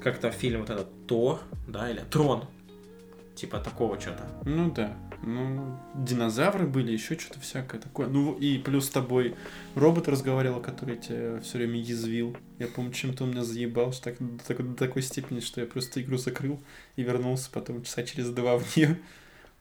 [0.02, 2.45] как-то фильм вот этот Тор, да, или Трон.
[3.36, 4.23] Типа такого что-то.
[4.45, 4.95] Ну да.
[5.26, 8.08] Ну, динозавры были, еще что-то всякое такое.
[8.08, 9.36] Ну, и плюс с тобой
[9.74, 12.36] робот разговаривал, который тебя все время язвил.
[12.60, 15.68] Я помню, чем-то он меня заебал что так, до, такой, до такой степени, что я
[15.68, 16.62] просто игру закрыл
[16.98, 19.00] и вернулся потом часа через два в нее.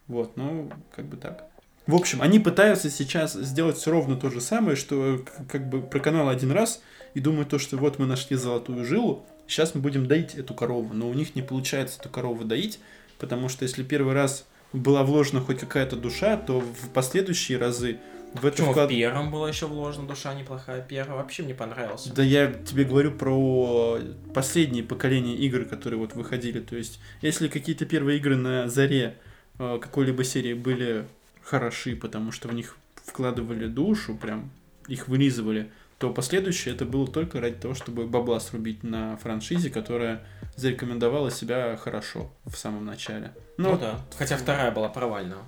[0.09, 1.49] Вот, ну, как бы так.
[1.87, 6.01] В общем, они пытаются сейчас сделать все ровно то же самое, что как бы про
[6.01, 6.83] канал один раз
[7.15, 10.93] и думают то, что вот мы нашли золотую жилу, сейчас мы будем доить эту корову,
[10.93, 12.81] но у них не получается эту корову доить,
[13.19, 17.99] потому что если первый раз была вложена хоть какая-то душа, то в последующие разы
[18.35, 18.89] в это вклад...
[18.91, 22.13] в первом была еще вложена душа неплохая, первый вообще мне понравился.
[22.15, 23.99] Да я тебе говорю про
[24.35, 29.19] последние поколения игр, которые вот выходили, то есть если какие-то первые игры на заре
[29.59, 31.07] э, какой-либо серии были
[31.43, 34.51] хороши, потому что в них вкладывали душу, прям
[34.89, 35.71] их вылизывали,
[36.03, 41.77] то последующее это было только ради того, чтобы бабла срубить на франшизе, которая зарекомендовала себя
[41.77, 43.33] хорошо в самом начале.
[43.57, 45.39] Ну, ну да, хотя вторая была провальная.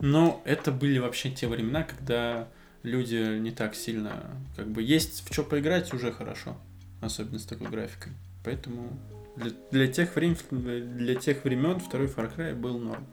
[0.00, 2.48] Но это были вообще те времена, когда
[2.82, 4.22] люди не так сильно,
[4.56, 6.56] как бы, есть в что поиграть уже хорошо,
[7.02, 8.12] особенно с такой графикой.
[8.42, 8.98] Поэтому
[9.36, 13.06] для, для, тех, времен, для тех времен второй Far Cry был норм.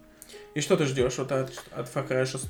[0.56, 2.48] И что ты ждешь вот от, от Far Cry 6?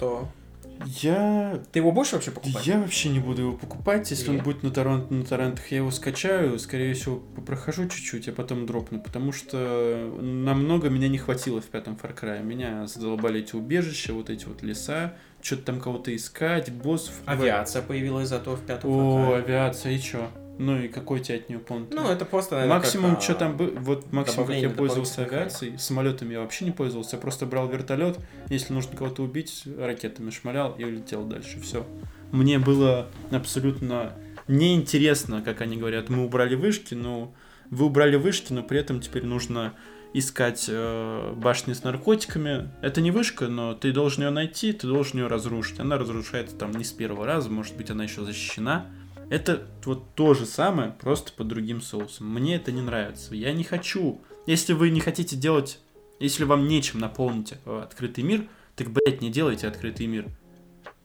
[0.86, 1.62] Я...
[1.72, 2.66] Ты его будешь вообще покупать?
[2.66, 4.10] Я вообще не буду его покупать.
[4.12, 4.40] Если Нет.
[4.40, 6.58] он будет на, торрент, на торрентах, я его скачаю.
[6.60, 9.00] Скорее всего, прохожу чуть-чуть, а потом дропну.
[9.00, 12.44] Потому что намного меня не хватило в пятом Far Cry.
[12.44, 15.16] Меня задолбали эти убежища, вот эти вот леса.
[15.42, 17.14] Что-то там кого-то искать, боссов.
[17.26, 19.34] Авиация появилась зато в пятом Far Cry.
[19.34, 20.30] О, авиация, и чё?
[20.60, 21.94] Ну и какой тебе от нее понт?
[21.94, 26.34] Ну, это просто, наверное, Максимум, что там было, вот максимум, как я пользовался авиацией, самолетами
[26.34, 28.18] я вообще не пользовался, я просто брал вертолет,
[28.50, 31.86] если нужно кого-то убить, ракетами шмалял и улетел дальше, все.
[32.32, 34.14] Мне было абсолютно
[34.48, 37.34] неинтересно, как они говорят, мы убрали вышки, но
[37.70, 39.74] вы убрали вышки, но при этом теперь нужно
[40.14, 42.72] искать э, башни с наркотиками.
[42.82, 45.80] Это не вышка, но ты должен ее найти, ты должен ее разрушить.
[45.80, 48.88] Она разрушается там не с первого раза, может быть, она еще защищена.
[49.30, 52.34] Это вот то же самое, просто под другим соусом.
[52.34, 53.36] Мне это не нравится.
[53.36, 54.22] Я не хочу.
[54.46, 55.80] Если вы не хотите делать,
[56.20, 60.28] если вам нечем наполнить э, открытый мир, так, блядь, не делайте открытый мир.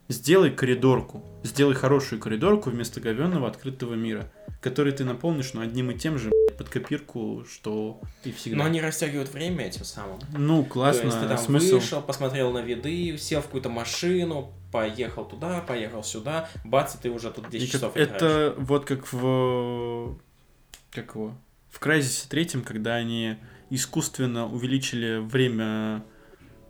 [0.09, 1.25] Сделай коридорку.
[1.43, 4.31] Сделай хорошую коридорку вместо говенного открытого мира,
[4.61, 8.59] который ты наполнишь, ну, одним и тем же, под копирку, что и всегда.
[8.59, 10.21] Но они растягивают время этим самым.
[10.37, 11.03] Ну, классно.
[11.03, 11.75] То есть ты там смысл...
[11.77, 17.11] вышел, посмотрел на виды, сел в какую-то машину, поехал туда, поехал сюда, бац, и ты
[17.11, 18.03] уже тут 10 и часов как...
[18.03, 20.19] Это вот как в...
[20.91, 21.35] Как его?
[21.71, 23.37] В Крайзисе третьем, когда они
[23.71, 26.05] искусственно увеличили время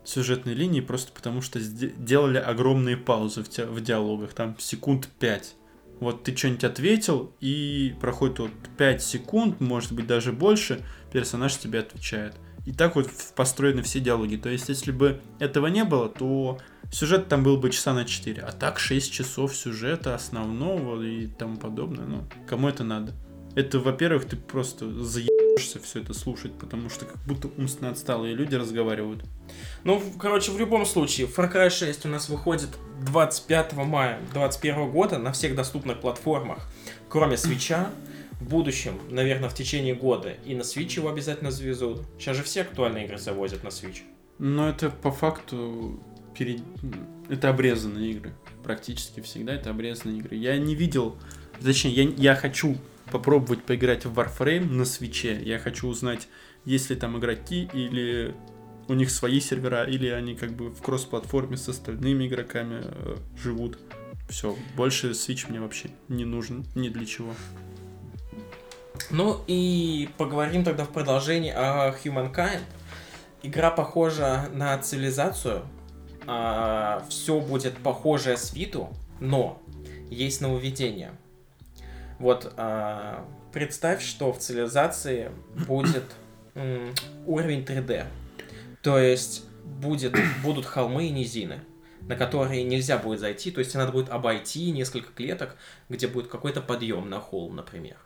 [0.03, 5.55] сюжетной линии просто потому, что делали огромные паузы в, в диалогах, там секунд 5.
[5.99, 11.79] Вот ты что-нибудь ответил, и проходит вот 5 секунд, может быть даже больше, персонаж тебе
[11.79, 12.35] отвечает.
[12.65, 14.37] И так вот построены все диалоги.
[14.37, 16.59] То есть, если бы этого не было, то
[16.91, 18.41] сюжет там был бы часа на 4.
[18.41, 22.05] А так 6 часов сюжета основного и тому подобное.
[22.05, 23.13] Ну, кому это надо?
[23.55, 28.55] Это, во-первых, ты просто заебешься все это слушать, потому что как будто умственно отсталые люди
[28.55, 29.23] разговаривают.
[29.83, 32.69] Ну, короче, в любом случае, Far Cry 6 у нас выходит
[33.05, 36.67] 25 мая 2021 года на всех доступных платформах,
[37.09, 37.91] кроме свеча.
[38.43, 42.01] В будущем, наверное, в течение года и на Switch его обязательно завезут.
[42.19, 44.01] Сейчас же все актуальные игры завозят на Switch.
[44.37, 46.03] Но это по факту
[46.37, 46.61] перед...
[47.29, 48.33] это обрезанные игры.
[48.61, 50.35] Практически всегда это обрезанные игры.
[50.35, 51.17] Я не видел,
[51.61, 52.75] точнее, я, я хочу
[53.13, 55.41] попробовать поиграть в Warframe на свече.
[55.41, 56.27] Я хочу узнать,
[56.65, 58.35] есть ли там игроки или
[58.89, 63.79] у них свои сервера, или они как бы в кросс-платформе с остальными игроками э, живут.
[64.27, 67.33] Все, больше Switch мне вообще не нужен ни для чего.
[69.09, 72.61] Ну и поговорим тогда в продолжении о Humankind.
[73.41, 75.63] Игра похожа на цивилизацию.
[76.25, 78.89] А, все будет похожее с виду,
[79.19, 79.61] но
[80.09, 81.11] есть нововведение.
[82.19, 85.31] Вот а, представь, что в цивилизации
[85.67, 86.05] будет
[86.55, 86.93] м,
[87.25, 88.05] уровень 3D.
[88.81, 91.59] То есть будет, будут холмы и низины,
[92.01, 93.51] на которые нельзя будет зайти.
[93.51, 95.57] То есть надо будет обойти несколько клеток,
[95.89, 97.97] где будет какой-то подъем на холм, например.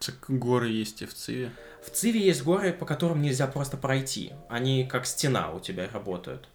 [0.00, 1.52] Так горы есть и в Циве.
[1.84, 4.32] В Циве есть горы, по которым нельзя просто пройти.
[4.48, 6.48] Они как стена у тебя работают.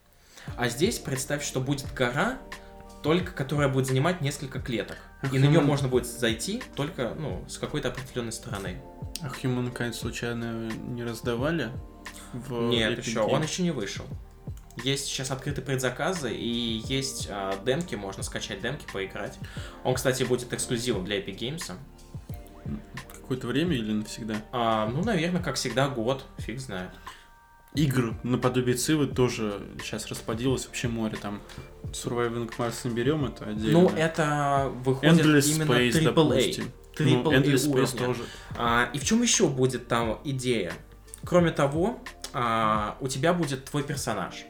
[0.58, 2.40] А здесь представь, что будет гора,
[3.04, 4.98] только которая будет занимать несколько клеток.
[5.32, 8.82] И на нее можно будет зайти только ну, с какой-то определенной стороны.
[9.22, 11.72] А Humankind случайно не раздавали?
[12.34, 14.06] в Нет, еще, он еще не вышел.
[14.84, 19.38] Есть сейчас открытые предзаказы и есть а, демки, можно скачать демки, поиграть.
[19.84, 21.72] Он, кстати, будет эксклюзивом для Epic Games.
[23.26, 24.36] Какое-то время или навсегда?
[24.52, 26.92] А, ну, наверное, как всегда, год, фиг знает.
[27.74, 31.18] Игр наподобие Цивы тоже сейчас расподилось вообще море.
[31.20, 31.42] Там
[31.86, 33.82] Surviving Mars не берем, это отдельно.
[33.82, 36.14] Ну, это выходит Endless именно Space, AAA.
[36.14, 36.72] Допустим.
[36.94, 37.88] AAA ну, Endless уровня.
[37.88, 38.24] Space тоже.
[38.60, 40.74] А, и в чем еще будет там идея?
[41.26, 42.00] Кроме того,
[42.32, 44.46] а, у тебя будет твой персонаж.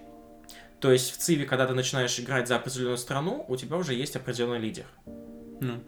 [0.81, 4.17] То есть в Циве, когда ты начинаешь играть за определенную страну, у тебя уже есть
[4.17, 4.85] определенный лидер.
[5.05, 5.81] Ну.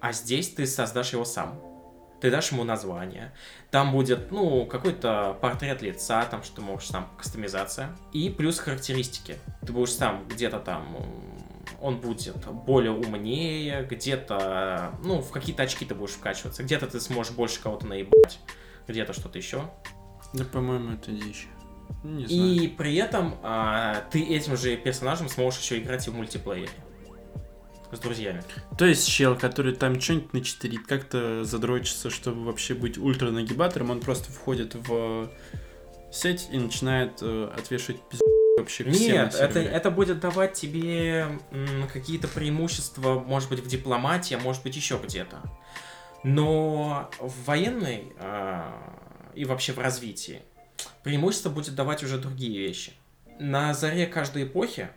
[0.00, 1.69] А здесь ты создашь его сам.
[2.20, 3.32] Ты дашь ему название.
[3.70, 7.96] Там будет, ну, какой-то портрет лица, там, что ты можешь сам, кастомизация.
[8.12, 9.38] И плюс характеристики.
[9.66, 10.96] Ты будешь сам где-то там
[11.80, 17.32] он будет более умнее, где-то, ну, в какие-то очки ты будешь вкачиваться, где-то ты сможешь
[17.32, 18.38] больше кого-то наебать,
[18.86, 19.70] где-то что-то еще.
[20.34, 21.48] Да, по-моему, это дичь.
[22.04, 22.52] Не знаю.
[22.52, 26.70] И при этом а, ты этим же персонажем сможешь еще играть и в мультиплеере.
[27.92, 28.42] С друзьями.
[28.78, 34.00] То есть чел, который там что-нибудь начитерит, как-то задрочится, чтобы вообще быть ультра нагибатором, он
[34.00, 35.30] просто входит в
[36.12, 41.38] сеть и начинает э, отвешивать пиздец вообще Нет, это, это будет давать тебе
[41.92, 45.40] какие-то преимущества, может быть, в дипломатии, а может быть, еще где-то.
[46.22, 48.72] Но в военной э,
[49.34, 50.42] и вообще в развитии,
[51.02, 52.92] преимущество будет давать уже другие вещи.
[53.38, 54.90] На заре каждой эпохи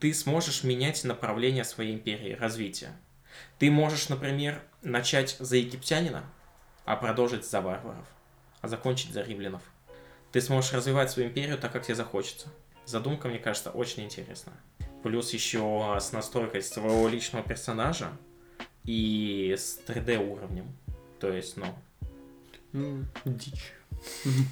[0.00, 2.92] ты сможешь менять направление своей империи, развития.
[3.58, 6.24] Ты можешь, например, начать за египтянина,
[6.84, 8.06] а продолжить за варваров,
[8.60, 9.62] а закончить за римлянов.
[10.32, 12.48] Ты сможешь развивать свою империю так, как тебе захочется.
[12.84, 14.56] Задумка, мне кажется, очень интересная.
[15.02, 18.10] Плюс еще с настройкой своего личного персонажа
[18.84, 20.76] и с 3D уровнем.
[21.20, 23.72] То есть, ну, Дичь.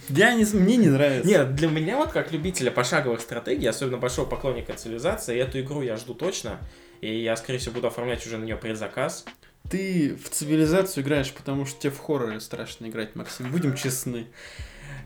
[0.09, 1.28] Я не, мне не нравится.
[1.28, 5.96] Нет, для меня вот как любителя пошаговых стратегий, особенно большого поклонника цивилизации, эту игру я
[5.96, 6.59] жду точно.
[7.00, 9.24] И я, скорее всего, буду оформлять уже на нее предзаказ.
[9.70, 13.50] Ты в цивилизацию играешь, потому что тебе в хорроры страшно играть, Максим.
[13.50, 14.26] Будем честны.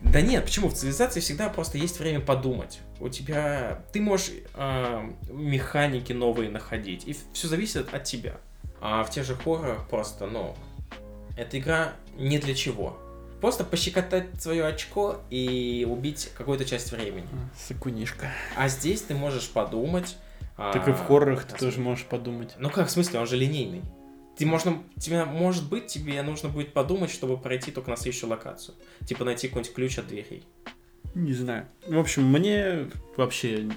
[0.02, 0.68] Да нет, почему?
[0.68, 2.80] В цивилизации всегда просто есть время подумать.
[3.00, 3.84] У тебя...
[3.92, 7.06] Ты можешь э, механики новые находить.
[7.06, 8.36] И все зависит от тебя.
[8.80, 10.56] А в тех же хоррорах просто, ну...
[11.36, 12.98] Эта игра не для чего.
[13.40, 17.26] Просто пощекотать свое очко и убить какую-то часть времени.
[17.56, 18.30] Сыкунишка.
[18.56, 20.16] А здесь ты можешь подумать,
[20.56, 22.54] Так и в хоррорах ты тоже можешь подумать.
[22.58, 23.82] Ну как, в смысле, он же линейный.
[24.36, 28.74] Ты можно, тебе, может быть, тебе нужно будет подумать, чтобы пройти только на следующую локацию.
[29.06, 30.44] Типа найти какой-нибудь ключ от дверей.
[31.14, 31.66] Не знаю.
[31.86, 33.70] В общем, мне вообще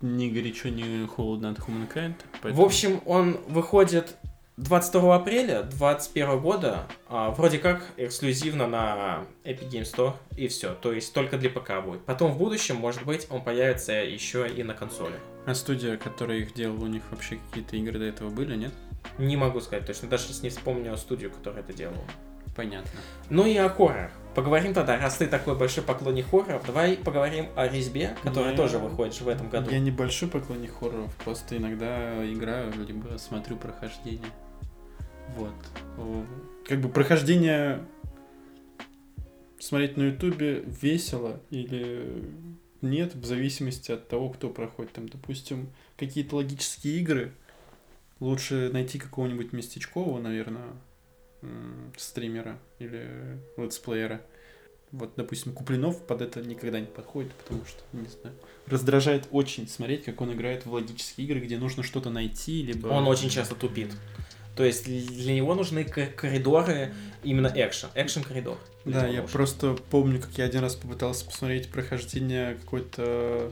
[0.00, 2.14] ни горячо, ни холодно от Humankind.
[2.42, 2.62] Поэтому...
[2.62, 4.16] В общем, он выходит
[4.60, 10.74] 22 апреля 2021 года, а, вроде как эксклюзивно на Epic Games Store, и все.
[10.74, 12.04] То есть только для ПК будет.
[12.04, 15.14] Потом в будущем, может быть, он появится еще и на консоли.
[15.46, 18.72] А студия, которая их делала, у них вообще какие-то игры до этого были, нет?
[19.16, 22.04] Не могу сказать точно, даже сейчас не вспомню студию, которая это делала.
[22.54, 23.00] Понятно.
[23.30, 24.10] Ну и о хоррорах.
[24.34, 28.56] Поговорим тогда, раз ты такой большой поклонник хорроров, давай поговорим о резьбе, которая я...
[28.58, 29.70] тоже выходит в этом году.
[29.70, 34.28] Я не большой поклонник хорроров, просто иногда играю, либо смотрю прохождение.
[35.36, 35.54] Вот.
[36.66, 37.84] Как бы прохождение
[39.58, 42.24] смотреть на ютубе весело или
[42.82, 44.92] нет, в зависимости от того, кто проходит.
[44.92, 47.32] Там, допустим, какие-то логические игры,
[48.20, 50.72] лучше найти какого-нибудь местечкового, наверное,
[51.96, 54.22] стримера или летсплеера.
[54.92, 58.34] Вот, допустим, Куплинов под это никогда не подходит, потому что, не знаю,
[58.66, 62.88] раздражает очень смотреть, как он играет в логические игры, где нужно что-то найти, либо...
[62.88, 63.92] Он очень часто тупит.
[64.56, 68.58] То есть для него нужны коридоры именно экшен, экшен коридор.
[68.84, 69.28] Да, я нужен.
[69.28, 73.50] просто помню, как я один раз попытался посмотреть прохождение какой-то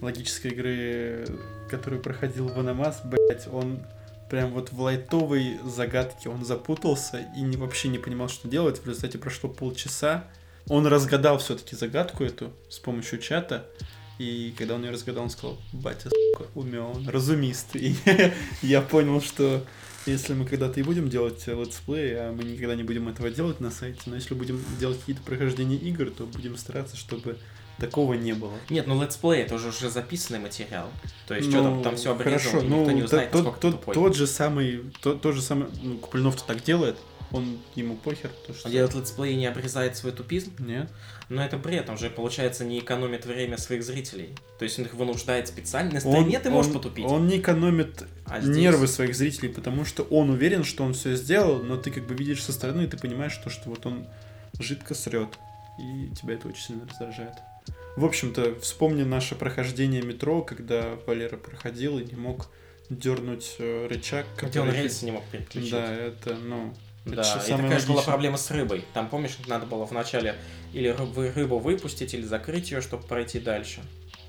[0.00, 1.26] логической игры,
[1.68, 3.80] которую проходил в Анамас, блять, он
[4.30, 8.78] прям вот в лайтовой загадке он запутался и не, вообще не понимал, что делать.
[8.78, 10.24] В результате прошло полчаса.
[10.68, 13.66] Он разгадал все-таки загадку эту с помощью чата.
[14.18, 17.74] И когда он ее разгадал, он сказал, батя, сука, умен, разумист.
[17.74, 17.96] И
[18.62, 19.64] я понял, что
[20.06, 23.70] если мы когда-то и будем делать летсплей, а мы никогда не будем этого делать на
[23.70, 27.36] сайте, но если будем делать какие-то прохождения игр, то будем стараться, чтобы
[27.78, 28.52] такого не было.
[28.68, 30.88] Нет, ну летсплей это уже уже записанный материал.
[31.26, 33.84] То есть ну, что там, там все обрезано, хорошо, ну, никто не узнает, тот, тот,
[33.84, 36.96] тот же самый, тот, тот же самый, ну, Куплинов-то так делает,
[37.32, 38.30] он ему похер.
[38.46, 38.66] То, что...
[38.66, 40.52] Он делает летсплей и не обрезает свой тупизм?
[40.58, 40.90] Нет.
[41.28, 44.34] Но это бред, он же, получается, не экономит время своих зрителей.
[44.58, 46.00] То есть он их вынуждает специально.
[46.00, 47.04] Стриме он, ты можешь он, потупить.
[47.04, 48.56] Он не экономит а здесь...
[48.56, 52.14] нервы своих зрителей, потому что он уверен, что он все сделал, но ты как бы
[52.14, 54.06] видишь со стороны, и ты понимаешь, что, что вот он
[54.58, 55.28] жидко срет.
[55.78, 57.34] И тебя это очень сильно раздражает.
[57.96, 62.50] В общем-то, вспомни наше прохождение метро, когда Валера проходил и не мог
[62.88, 64.26] дернуть э, рычаг.
[64.42, 65.70] Где он рельсы не мог переключить.
[65.70, 66.74] Да, это, ну,
[67.16, 68.84] да, это, такая же была проблема с рыбой.
[68.94, 70.36] Там, помнишь, надо было вначале
[70.72, 73.80] или рыбу выпустить, или закрыть ее, чтобы пройти дальше.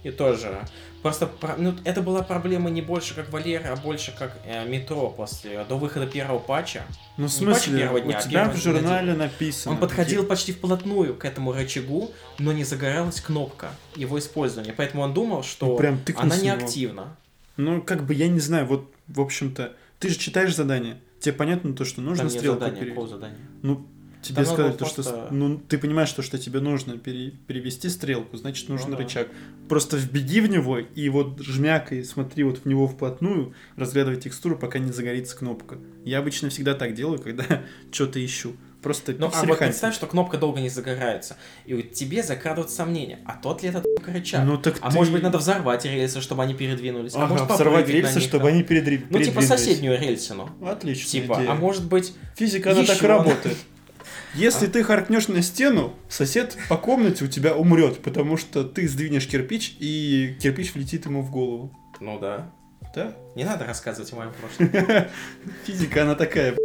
[0.03, 0.59] И тоже.
[1.03, 5.63] Просто ну, это была проблема не больше как Валера, а больше как э, метро после
[5.65, 6.83] до выхода первого патча.
[7.17, 9.75] Ну, в смысле, первого дня, у тебя в журнале написано.
[9.75, 14.73] Он подходил почти вплотную к этому рычагу, но не загоралась кнопка его использования.
[14.75, 17.15] Поэтому он думал, что ну, прям она неактивна.
[17.57, 20.97] Ну, как бы я не знаю, вот, в общем-то, ты же читаешь задание.
[21.21, 23.07] Тебе понятно то, что нужно Там стрелку задания, пере...
[23.07, 23.37] задания?
[23.61, 23.87] Ну,
[24.23, 25.03] тебе Там сказали то, просто...
[25.03, 25.27] что...
[25.29, 27.29] Ну, ты понимаешь то, что тебе нужно пере...
[27.45, 29.27] перевести стрелку, значит, нужен ну, рычаг.
[29.27, 29.67] Да.
[29.69, 34.79] Просто вбеги в него и вот жмякай, смотри вот в него вплотную, разглядывай текстуру, пока
[34.79, 35.77] не загорится кнопка.
[36.03, 37.45] Я обычно всегда так делаю, когда
[37.91, 38.55] что-то ищу.
[38.81, 43.19] Просто ну, а вот представь, что кнопка долго не загорается, и у тебе закрадывают сомнения,
[43.25, 44.43] а тот ли это рычаг?
[44.43, 44.95] Ну, так а ты...
[44.95, 47.13] может быть, надо взорвать рельсы, чтобы они передвинулись?
[47.13, 49.05] Ага, а может, взорвать рельсы, чтобы они передри...
[49.09, 50.49] Ну, типа соседнюю рельсину.
[50.65, 51.09] Отлично.
[51.09, 51.51] Типа, идея.
[51.51, 52.13] а может быть...
[52.35, 53.57] Физика, она так работает.
[54.33, 54.69] Если а?
[54.69, 59.75] ты харкнешь на стену, сосед по комнате у тебя умрет, потому что ты сдвинешь кирпич,
[59.79, 61.71] и кирпич влетит ему в голову.
[61.99, 62.51] Ну да.
[62.93, 63.13] Да?
[63.35, 64.69] Не надо рассказывать о моем прошлом.
[65.65, 66.55] Физика, она такая,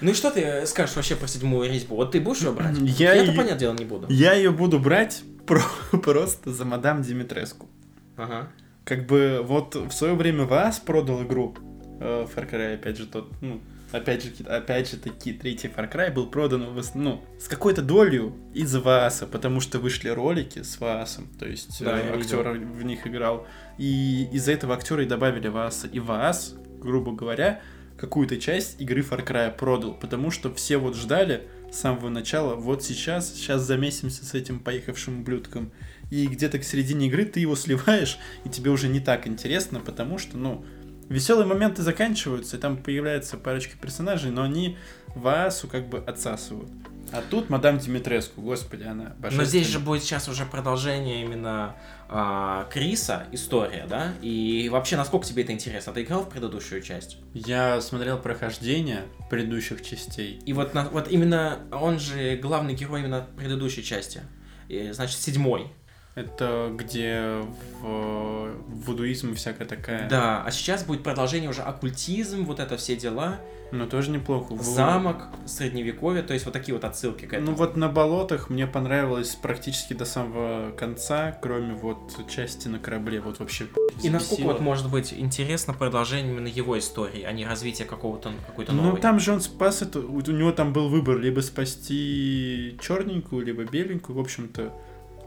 [0.00, 1.96] ну и что ты скажешь вообще про седьмую резьбу?
[1.96, 2.76] Вот ты будешь ее брать?
[2.78, 4.06] Я это, понятное дело, не буду.
[4.08, 5.60] Я ее буду брать про...
[6.02, 7.68] просто за мадам Димитреску.
[8.16, 8.48] Ага.
[8.84, 11.56] Как бы вот в свое время вас продал игру
[12.00, 13.60] э, Far Cry, опять же, тот, ну,
[13.92, 18.74] опять же, опять же таки, третий Far Cry был продан ну, с какой-то долей из
[18.74, 23.46] Вааса, потому что вышли ролики с Ваасом, то есть да, э, актер в них играл.
[23.78, 25.86] И из-за этого актера и добавили Вааса.
[25.86, 27.60] И Ваас, грубо говоря,
[27.96, 32.84] какую-то часть игры Far Cry продал, потому что все вот ждали с самого начала, вот
[32.84, 35.72] сейчас, сейчас замесимся с этим поехавшим ублюдком,
[36.10, 40.18] и где-то к середине игры ты его сливаешь, и тебе уже не так интересно, потому
[40.18, 40.64] что, ну,
[41.08, 44.76] веселые моменты заканчиваются, и там появляется парочка персонажей, но они
[45.14, 46.70] Ваасу как бы отсасывают.
[47.12, 51.76] А тут мадам Димитреску, господи, она Но здесь же будет сейчас уже продолжение именно
[52.08, 54.12] а, Криса, история, да?
[54.22, 55.92] И вообще, насколько тебе это интересно?
[55.92, 57.18] Ты играл в предыдущую часть?
[57.32, 60.40] Я смотрел прохождение предыдущих частей.
[60.44, 64.22] И вот, вот именно он же главный герой именно предыдущей части.
[64.68, 65.70] И, значит, седьмой.
[66.16, 67.42] Это где
[67.82, 68.50] в,
[68.86, 70.08] вудуизм всякая такая.
[70.08, 73.38] Да, а сейчас будет продолжение уже оккультизм, вот это все дела.
[73.70, 74.56] Ну, тоже неплохо.
[74.62, 77.50] Замок, средневековье, то есть вот такие вот отсылки к этому.
[77.50, 83.20] Ну, вот на болотах мне понравилось практически до самого конца, кроме вот части на корабле,
[83.20, 83.66] вот вообще
[84.02, 88.72] И насколько вот может быть интересно продолжение именно его истории, а не развитие какого-то какой-то
[88.72, 88.92] новой?
[88.92, 93.64] Ну, там же он спас это, у него там был выбор, либо спасти черненькую, либо
[93.64, 94.72] беленькую, в общем-то,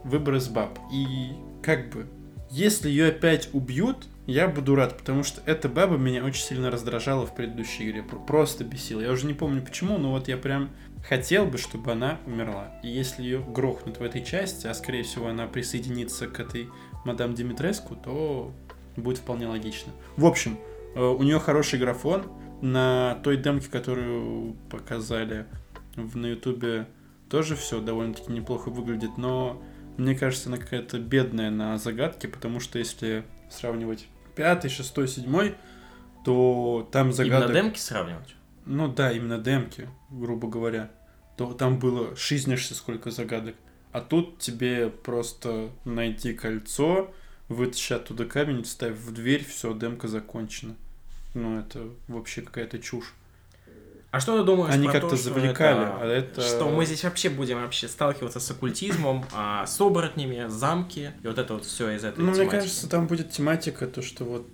[0.04, 0.80] выбор из баб.
[0.92, 2.08] И как бы,
[2.50, 7.26] если ее опять убьют, я буду рад, потому что эта баба меня очень сильно раздражала
[7.26, 8.04] в предыдущей игре.
[8.04, 9.02] Просто бесила.
[9.02, 10.70] Я уже не помню почему, но вот я прям
[11.08, 12.80] хотел бы, чтобы она умерла.
[12.84, 16.70] И если ее грохнут в этой части, а скорее всего она присоединится к этой
[17.06, 18.52] мадам Димитреску, то
[18.96, 19.92] будет вполне логично.
[20.16, 20.60] В общем,
[20.96, 22.24] э, у нее хороший графон.
[22.62, 25.46] На той демке, которую показали
[25.96, 26.88] на ютубе,
[27.30, 29.62] тоже все довольно-таки неплохо выглядит, но
[30.00, 35.56] мне кажется, она какая-то бедная на загадки, потому что если сравнивать пятый, шестой, седьмой,
[36.24, 37.50] то там загадок...
[37.50, 38.36] Именно демки сравнивать?
[38.66, 40.92] Ну да, именно демки, грубо говоря.
[41.38, 43.56] То там было шизнешься сколько загадок.
[43.92, 47.14] А тут тебе просто найти кольцо,
[47.48, 50.76] вытащить оттуда камень, ставь в дверь, все, демка закончена.
[51.34, 53.14] Ну, это вообще какая-то чушь.
[54.12, 56.42] А что ты думаешь Они как-то завлекали, это, а это...
[56.42, 61.38] Что мы здесь вообще будем вообще сталкиваться с оккультизмом, а, с оборотнями, замки, и вот
[61.38, 62.42] это вот все из этой Ну, тематики.
[62.42, 64.48] мне кажется, там будет тематика, то, что вот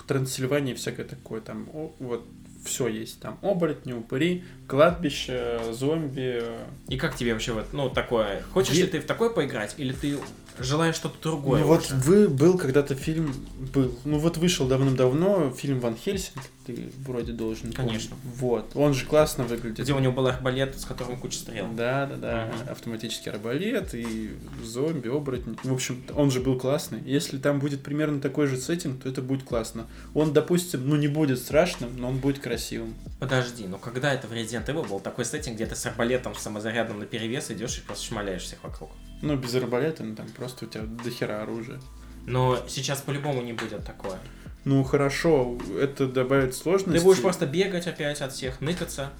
[0.00, 2.26] в Трансильвании всякое такое, там, о, вот
[2.64, 3.20] все есть.
[3.20, 6.42] Там оборотни, упыри, кладбище, зомби.
[6.88, 8.42] И как тебе вообще вот, ну, такое?
[8.52, 8.82] Хочешь Е...
[8.82, 10.18] ли ты в такое поиграть, или ты
[10.58, 11.60] желаешь что-то другое?
[11.60, 13.34] Ну, вот вы, был когда-то фильм,
[13.74, 18.16] был, ну, вот вышел давным-давно фильм Ван Хельсинг, ты вроде должен Конечно.
[18.16, 18.38] Помнить.
[18.38, 19.84] Вот, он же классно выглядит.
[19.84, 21.68] Где у него был арбалет, с которым куча стрел.
[21.72, 22.72] Да, да, да, uh-huh.
[22.72, 25.56] автоматический арбалет и зомби, оборотни.
[25.62, 27.00] В общем, он же был классный.
[27.04, 29.86] Если там будет примерно такой же сеттинг, то это будет классно.
[30.14, 32.94] Он, допустим, ну, не будет страшным, но он будет красивым.
[33.18, 36.98] Подожди, ну когда это в Resident Evil был такой сеттинг, где ты с арбалетом самозарядным
[36.98, 38.90] на перевес идешь и просто шмаляешь всех вокруг?
[39.22, 41.80] Ну, без арбалета, ну там просто у тебя дохера оружия.
[42.26, 44.18] Но сейчас по-любому не будет такое.
[44.64, 46.98] Ну хорошо, это добавит сложности.
[46.98, 49.10] Ты будешь просто бегать опять от всех, ныкаться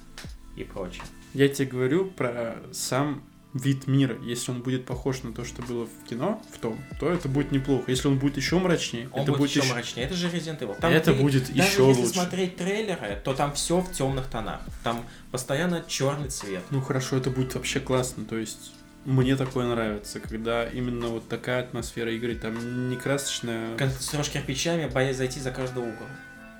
[0.56, 1.04] и прочее.
[1.34, 3.22] Я тебе говорю про сам
[3.54, 4.16] вид мира.
[4.22, 7.52] Если он будет похож на то, что было в кино, в том, то это будет
[7.52, 7.84] неплохо.
[7.90, 10.06] Если он будет еще мрачнее, он это будет, еще мрачнее.
[10.06, 10.78] Это же Resident Evil.
[10.80, 12.14] Там это ты, будет даже еще если лучше.
[12.14, 14.60] смотреть трейлеры, то там все в темных тонах.
[14.82, 16.62] Там постоянно черный цвет.
[16.70, 18.24] Ну хорошо, это будет вообще классно.
[18.24, 18.72] То есть
[19.06, 23.76] мне такое нравится, когда именно вот такая атмосфера игры, там не красочная...
[23.76, 26.06] Когда ты строишь кирпичами, боясь зайти за каждый угол.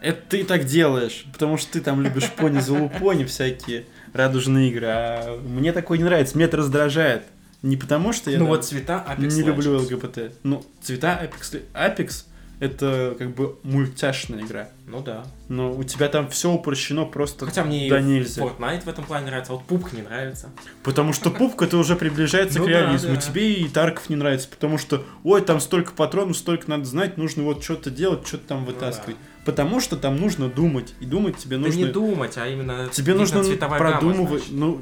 [0.01, 4.87] Это ты так делаешь, потому что ты там любишь пони за лупони всякие радужные игры,
[4.89, 7.25] а мне такое не нравится, меня это раздражает.
[7.63, 10.33] Не потому что я ну, вот цвета Apex не люблю ЛГБТ.
[10.45, 12.25] Ну, цвета Apex, Apex
[12.59, 14.69] это как бы мультяшная игра.
[14.87, 15.27] Ну да.
[15.49, 18.43] Но у тебя там все упрощено просто Хотя мне да нельзя.
[18.43, 20.51] Fortnite в этом плане нравится, а вот пупка не нравится.
[20.83, 23.17] Потому что пупка это уже приближается к ну реализму.
[23.17, 27.43] Тебе и Тарков не нравится, потому что, ой, там столько патронов, столько надо знать, нужно
[27.43, 29.17] вот что-то делать, что-то там вытаскивать.
[29.45, 30.95] Потому что там нужно думать.
[31.01, 31.81] И думать тебе нужно...
[31.81, 34.45] Да не думать, а именно Тебе нужно продумывать.
[34.51, 34.81] Ну,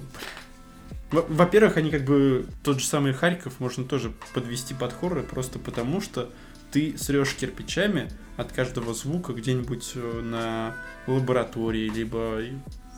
[1.11, 6.01] во-первых, они как бы тот же самый Харьков можно тоже подвести под хоррор, просто потому
[6.01, 6.31] что
[6.75, 10.75] ты срешь кирпичами от каждого звука где-нибудь э, на
[11.07, 12.43] лаборатории, либо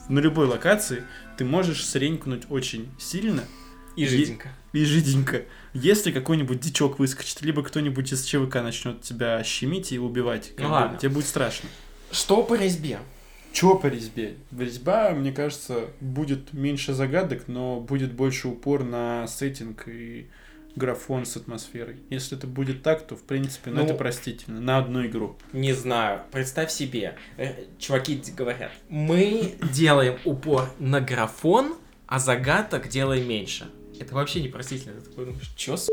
[0.09, 1.03] на любой локации,
[1.37, 3.43] ты можешь сренькнуть очень сильно.
[3.95, 4.49] И жиденько.
[4.73, 5.43] И, и жиденько.
[5.73, 10.97] Если какой-нибудь дичок выскочит, либо кто-нибудь из ЧВК начнет тебя щемить и убивать, ну, ладно.
[10.97, 11.69] тебе будет страшно.
[12.11, 12.97] Что по резьбе?
[13.53, 14.37] Чего по резьбе?
[14.57, 20.29] Резьба, мне кажется, будет меньше загадок, но будет больше упор на сеттинг и
[20.77, 21.97] графон с атмосферой.
[22.09, 24.61] Если это будет так, то, в принципе, ну, ну это простительно.
[24.61, 25.37] На одну игру.
[25.51, 26.21] Не знаю.
[26.31, 27.17] Представь себе.
[27.37, 31.75] Э, чуваки говорят, мы делаем упор на графон,
[32.05, 33.67] а загадок делаем меньше.
[33.99, 34.99] Это вообще непростительно.
[35.01, 35.89] Ты такой думаешь, чё, с***?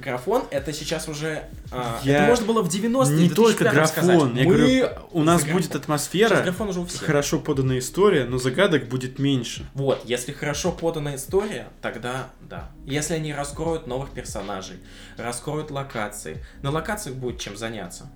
[0.00, 1.44] Графон это сейчас уже...
[1.70, 2.18] А, я...
[2.18, 3.86] Это можно было в 90-е, Не только графон.
[3.86, 4.20] Сказать.
[4.34, 4.44] Я Мы...
[4.44, 7.02] говорю, у нас будет атмосфера, графон уже у всех.
[7.02, 9.66] хорошо поданная история, но загадок будет меньше.
[9.74, 12.70] Вот, если хорошо поданная история, тогда да.
[12.84, 14.76] Если они раскроют новых персонажей,
[15.16, 18.10] раскроют локации, на локациях будет чем заняться.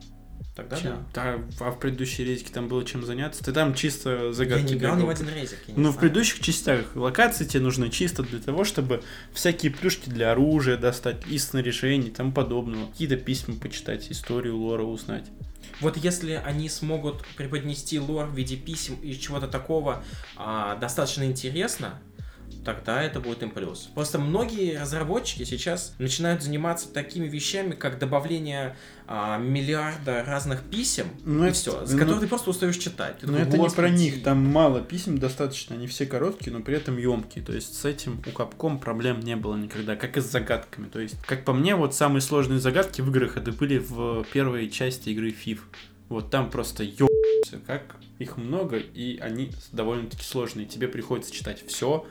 [0.55, 1.05] Тогда чем?
[1.12, 1.36] да.
[1.36, 1.66] да.
[1.66, 3.42] А в предыдущей резике там было чем заняться?
[3.42, 4.62] Ты там чисто загадки.
[4.62, 5.59] Я не играл ни в один резик.
[5.68, 9.02] Ну, в предыдущих частях локации тебе нужны чисто для того, чтобы
[9.32, 12.86] всякие плюшки для оружия достать, и снаряжений и тому подобного.
[12.90, 15.24] Какие-то письма почитать, историю лора узнать.
[15.80, 20.05] Вот если они смогут преподнести лор в виде писем и чего-то такого
[20.36, 22.00] а, достаточно интересно,
[22.64, 23.90] тогда это будет им плюс.
[23.94, 31.44] Просто многие разработчики сейчас начинают заниматься такими вещами, как добавление а, миллиарда разных писем, ну,
[31.44, 33.16] и это, все, с ну, которых ты просто устаешь читать.
[33.22, 36.96] Но это не про них, там мало писем достаточно, они все короткие, но при этом
[36.96, 37.44] емкие.
[37.44, 40.88] То есть с этим у Capcom проблем не было никогда, как и с загадками.
[40.88, 44.70] То есть, как по мне, вот самые сложные загадки в играх это были в первой
[44.70, 45.60] части игры FIF.
[46.08, 50.66] Вот там просто ёбся, как их много, и они довольно-таки сложные.
[50.66, 52.06] Тебе приходится читать все,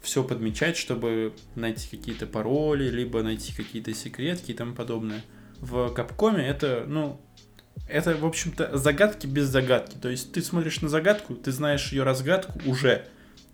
[0.00, 5.22] все подмечать, чтобы найти какие-то пароли, либо найти какие-то секретки и тому подобное.
[5.60, 7.20] В Капкоме это, ну,
[7.86, 9.96] это, в общем-то, загадки без загадки.
[10.00, 13.06] То есть ты смотришь на загадку, ты знаешь ее разгадку уже.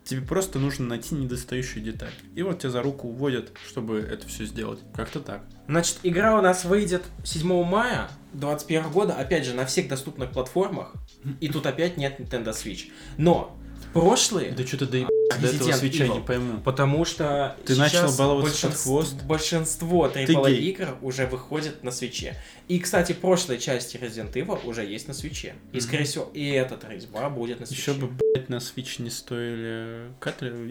[0.05, 2.12] Тебе просто нужно найти недостающую деталь.
[2.36, 4.78] И вот тебя за руку уводят, чтобы это все сделать.
[4.94, 5.42] Как-то так.
[5.66, 10.94] Значит, игра у нас выйдет 7 мая 2021 года, опять же, на всех доступных платформах.
[11.40, 12.92] И тут опять нет Nintendo Switch.
[13.16, 13.59] Но
[14.01, 14.53] прошлые...
[14.53, 15.09] Да что-то доеб...
[15.40, 16.61] До этого свеча не пойму.
[16.62, 19.22] Потому что Ты начал баловаться большинство, хвост?
[19.24, 22.36] Большинство AAA игр уже выходят на свече.
[22.68, 25.55] И, кстати, прошлой части Resident Evil уже есть на свече.
[25.72, 27.82] И, скорее всего, и этот резьба будет на свече.
[27.82, 30.11] Еще бы, блядь, на свич не стоили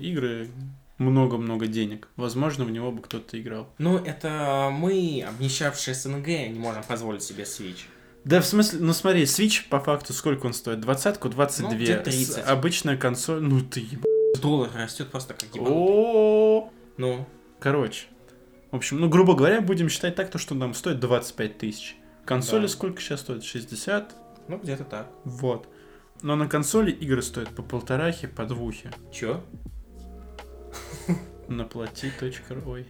[0.01, 0.49] игры
[0.97, 2.07] много-много денег.
[2.15, 3.67] Возможно, в него бы кто-то играл.
[3.77, 7.81] Ну, это мы, обнищавшие СНГ, не можем позволить себе Switch.
[8.25, 10.79] Да, в смысле, ну смотри, Switch по факту сколько он стоит?
[10.79, 11.95] Двадцатку, двадцать ну, две.
[12.47, 14.03] Обычная консоль, ну ты еб...
[14.41, 17.27] Доллар растет просто как О, Ну.
[17.59, 18.07] Короче.
[18.71, 21.95] В общем, ну, грубо говоря, будем считать так, то, что нам стоит 25 тысяч.
[22.25, 22.67] Консоли да.
[22.67, 23.43] сколько сейчас стоит?
[23.43, 24.15] 60?
[24.47, 25.07] Ну, где-то так.
[25.23, 25.67] Вот.
[26.23, 28.91] Но на консоли игры стоят по полторахе, по двухе.
[29.13, 29.43] Чё?
[31.47, 32.87] Наплати.рой.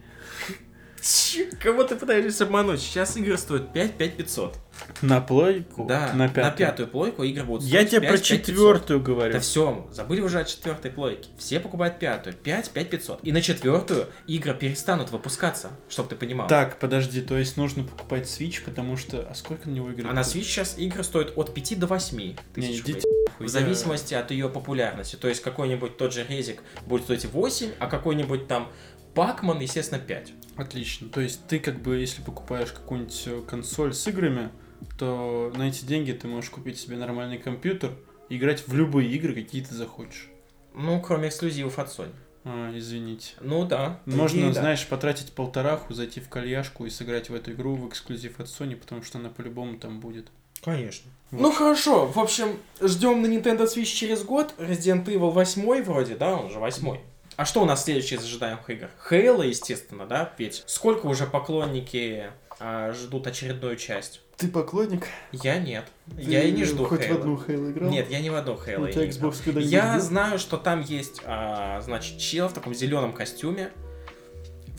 [1.62, 2.80] Кого ты пытаешься обмануть?
[2.80, 4.58] Сейчас игры стоят 5 5500.
[5.02, 5.86] На плойку?
[5.86, 6.44] Да, на, пятую.
[6.44, 9.32] на пятую плойку игры будут стоить Я тебе 5, про четвертую говорю.
[9.32, 11.28] Да все, забыли уже о четвертой плойке.
[11.38, 12.34] Все покупают пятую.
[12.34, 13.20] 5 5500.
[13.22, 16.48] И на четвертую игры перестанут выпускаться, чтобы ты понимал.
[16.48, 19.26] Так, подожди, то есть нужно покупать Switch, потому что...
[19.30, 20.08] А сколько на него игры?
[20.08, 23.02] А на Switch сейчас игры стоят от 5 до 8 тысяч рублей.
[23.38, 25.16] В зависимости от ее популярности.
[25.16, 28.68] То есть какой-нибудь тот же резик будет стоить 8, а какой-нибудь там
[29.16, 30.32] Пакман, естественно, 5.
[30.56, 31.08] Отлично.
[31.08, 34.50] То есть ты как бы, если покупаешь какую-нибудь э, консоль с играми,
[34.98, 37.92] то на эти деньги ты можешь купить себе нормальный компьютер
[38.28, 40.28] и играть в любые игры, какие ты захочешь.
[40.74, 42.12] Ну, кроме эксклюзивов от Sony.
[42.44, 43.32] А, извините.
[43.40, 44.00] Ну да.
[44.04, 44.88] Можно, идее, знаешь, да.
[44.90, 49.02] потратить полтораху, зайти в кальяшку и сыграть в эту игру в эксклюзив от Sony, потому
[49.02, 50.28] что она по-любому там будет.
[50.62, 51.10] Конечно.
[51.30, 51.40] Вот.
[51.40, 54.54] Ну хорошо, в общем, ждем на Nintendo Switch через год.
[54.58, 56.98] Resident Evil 8 вроде, да, он же 8.
[57.36, 58.88] А что у нас следующее из ожидаемых игр?
[59.08, 60.32] Хейла, естественно, да?
[60.38, 64.22] Ведь сколько уже поклонники а, ждут очередную часть?
[64.38, 65.06] Ты поклонник?
[65.32, 65.84] Я нет.
[66.14, 67.14] Ты я и не жду хоть Halo.
[67.14, 67.90] в одну Хейлу играл?
[67.90, 69.60] Нет, я не в одну Хейлу играл.
[69.60, 73.70] Я знаю, что там есть, а, значит, чел в таком зеленом костюме.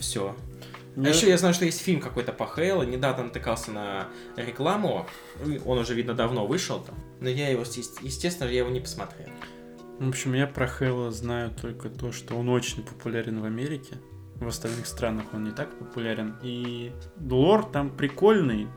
[0.00, 0.34] Все.
[0.96, 1.06] Нет.
[1.06, 2.82] А еще я знаю, что есть фильм какой-то по Хейлу.
[2.82, 5.06] Недавно натыкался на рекламу.
[5.64, 6.96] Он уже, видно, давно вышел там.
[7.20, 9.28] Но я его, естественно, я его не посмотрел.
[9.98, 13.96] В общем, я про Хэлла знаю только то, что он очень популярен в Америке.
[14.36, 16.36] В остальных странах он не так популярен.
[16.42, 18.68] И лор там прикольный,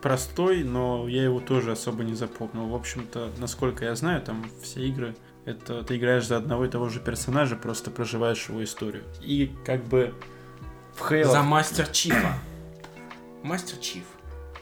[0.00, 2.68] простой, но я его тоже особо не запомнил.
[2.68, 6.88] В общем-то, насколько я знаю, там все игры это ты играешь за одного и того
[6.88, 9.04] же персонажа, просто проживаешь его историю.
[9.20, 10.14] И как бы
[10.94, 11.24] в Halo...
[11.24, 12.34] За Мастер Чифа.
[13.42, 14.04] Мастер Чиф.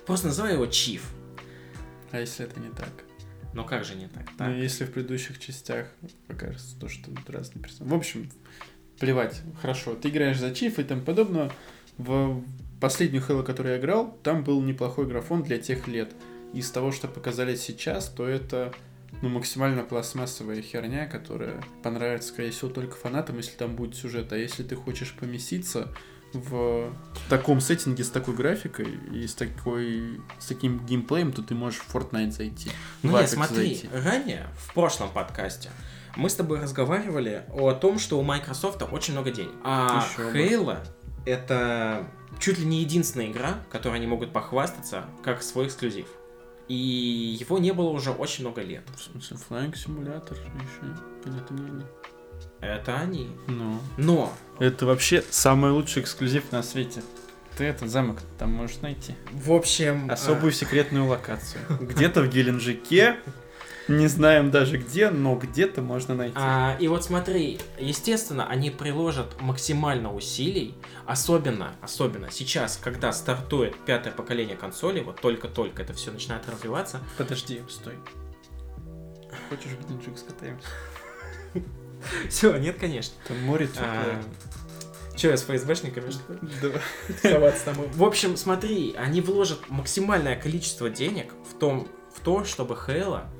[0.06, 1.12] Просто называй его Чиф.
[2.10, 2.90] А если это не так?
[3.54, 4.24] Но как же не так?
[4.36, 4.48] так?
[4.48, 5.88] Ну, если в предыдущих частях
[6.26, 7.94] покажется то, что разные персонажи.
[7.94, 8.30] В общем,
[8.98, 9.42] плевать.
[9.60, 11.50] Хорошо, ты играешь за Чиф и тому подобное.
[11.98, 12.42] В
[12.80, 16.12] последнюю Хэлло, которую я играл, там был неплохой графон для тех лет.
[16.52, 18.72] Из того, что показали сейчас, то это
[19.20, 24.32] ну, максимально пластмассовая херня, которая понравится, скорее всего, только фанатам, если там будет сюжет.
[24.32, 25.88] А если ты хочешь поместиться,
[26.34, 26.92] в
[27.28, 31.94] таком сеттинге с такой графикой и с такой с таким геймплеем, то ты можешь в
[31.94, 32.70] Fortnite зайти.
[33.02, 33.88] Ну нет, смотри, зайти.
[33.92, 35.70] ранее в прошлом подкасте
[36.16, 39.52] мы с тобой разговаривали о том, что у Microsoft очень много денег.
[39.64, 40.78] А Еще Halo бы.
[41.24, 42.06] это
[42.38, 46.06] чуть ли не единственная игра, которой они могут похвастаться как свой эксклюзив.
[46.68, 48.84] И его не было уже очень много лет.
[48.96, 51.26] В смысле, Flying Simulator еще?
[51.26, 51.82] Или это не?
[52.60, 53.30] Это они.
[53.48, 53.78] Ну.
[53.96, 54.32] Но.
[54.58, 57.02] Это вообще самый лучший эксклюзив на свете.
[57.56, 59.14] Ты этот замок там можешь найти.
[59.32, 60.10] В общем...
[60.10, 60.52] Особую а...
[60.52, 61.62] секретную локацию.
[61.80, 63.16] Где-то в Геленджике.
[63.88, 66.36] Не знаем даже где, но где-то можно найти.
[66.38, 74.12] А, и вот смотри, естественно, они приложат максимально усилий, особенно, особенно сейчас, когда стартует пятое
[74.12, 77.00] поколение консоли, вот только-только это все начинает развиваться.
[77.18, 77.94] Подожди, стой.
[79.48, 80.68] Хочешь в Геленджик скатаемся?
[82.28, 83.14] Все, нет, конечно.
[83.28, 84.22] Там море теплое.
[85.16, 86.40] Че, я с ФСБшниками, что ли?
[87.22, 87.52] Да.
[87.94, 93.30] В общем, смотри, они вложат максимальное количество денег в том, в то, чтобы Хейла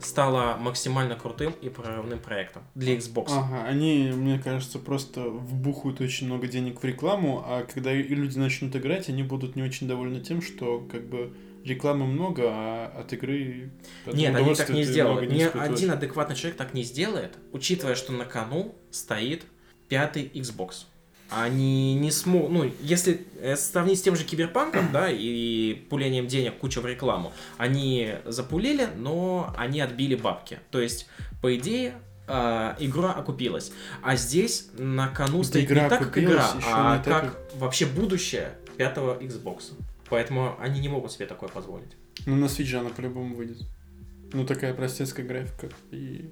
[0.00, 3.26] стала максимально крутым и прорывным проектом для Xbox.
[3.30, 8.74] Ага, они, мне кажется, просто вбухают очень много денег в рекламу, а когда люди начнут
[8.76, 11.34] играть, они будут не очень довольны тем, что как бы
[11.68, 13.70] рекламы много, а от игры...
[14.06, 15.30] Нет, они так не сделают.
[15.30, 19.44] Ни один адекватный человек так не сделает, учитывая, что на кону стоит
[19.88, 20.84] пятый Xbox
[21.30, 26.58] они не смогут, ну, если э, сравнить с тем же Киберпанком, да, и пулением денег,
[26.58, 30.60] куча в рекламу, они запулили, но они отбили бабки.
[30.70, 31.06] То есть,
[31.42, 31.94] по идее,
[32.26, 33.72] э, игра окупилась.
[34.02, 39.18] А здесь на кону стоит игра не так, как игра, а как вообще будущее пятого
[39.20, 39.72] Xbox.
[40.10, 41.96] Поэтому они не могут себе такое позволить.
[42.26, 43.58] Ну, на Switch она по-любому выйдет.
[44.32, 45.68] Ну, такая простецкая графика.
[45.90, 46.30] И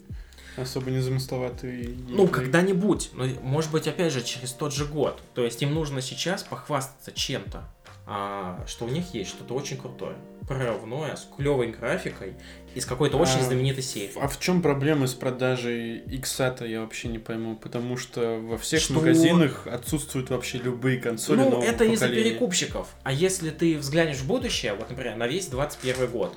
[0.56, 1.96] особо не замысловатый.
[2.08, 3.10] Ну, когда-нибудь.
[3.14, 5.22] Но, может быть, опять же, через тот же год.
[5.34, 7.68] То есть им нужно сейчас похвастаться чем-то,
[8.06, 12.34] а, что у них есть что-то очень крутое, прорывное, с клевой графикой
[12.76, 14.12] и с какой-то очень а, знаменитой серией.
[14.20, 18.80] А в чем проблема с продажей X-то, я вообще не пойму, потому что во всех
[18.80, 18.94] что...
[18.94, 22.94] магазинах отсутствуют вообще любые консоли Ну, это из-за перекупщиков.
[23.02, 26.36] А если ты взглянешь в будущее, вот, например, на весь 21 год,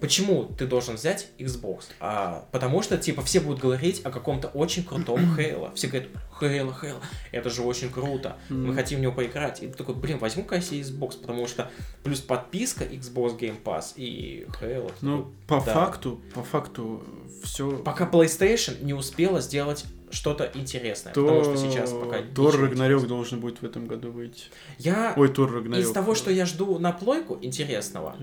[0.00, 1.84] Почему ты должен взять Xbox?
[2.00, 5.72] А, потому что, типа, все будут говорить о каком-то очень крутом Хейла.
[5.74, 7.00] Все говорят, Хейла, Хейла,
[7.32, 8.36] это же очень круто.
[8.48, 9.62] Мы хотим в него поиграть.
[9.62, 11.70] И ты такой, блин, возьму-ка себе Xbox, потому что
[12.02, 14.92] плюс подписка Xbox Game Pass и Halo.
[15.02, 15.74] Ну, по да.
[15.74, 17.02] факту, по факту
[17.42, 17.70] все...
[17.78, 21.22] Пока PlayStation не успела сделать что-то интересное, то...
[21.22, 24.44] потому что сейчас пока Тор Рагнарёк должен будет в этом году выйти.
[24.78, 25.14] Я...
[25.16, 25.86] Ой, Тор Рагнарёк.
[25.86, 28.16] Из того, что я жду на плойку интересного,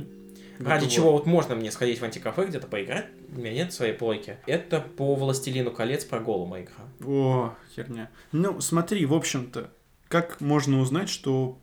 [0.60, 0.92] Ради вот.
[0.92, 4.38] чего вот можно мне сходить в антикафе где-то поиграть, у меня нет своей плойки.
[4.48, 6.86] Это по Властелину колец про голума игра.
[7.06, 8.10] О, херня.
[8.32, 9.72] Ну, смотри, в общем-то,
[10.08, 11.60] как можно узнать, что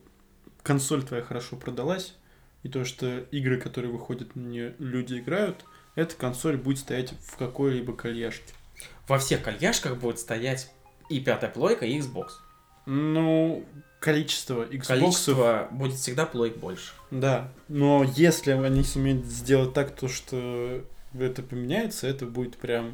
[0.63, 2.15] консоль твоя хорошо продалась,
[2.63, 5.65] и то, что игры, которые выходят нее, люди играют,
[5.95, 8.53] эта консоль будет стоять в какой-либо кальяшке.
[9.07, 10.71] Во всех кальяшках будет стоять
[11.09, 12.29] и пятая плойка, и Xbox.
[12.85, 13.65] Ну,
[14.05, 14.87] количество Xbox...
[14.87, 16.93] Количество будет всегда плойк больше.
[17.09, 20.83] Да, но если они сумеют сделать так, то что
[21.17, 22.93] это поменяется, это будет прям...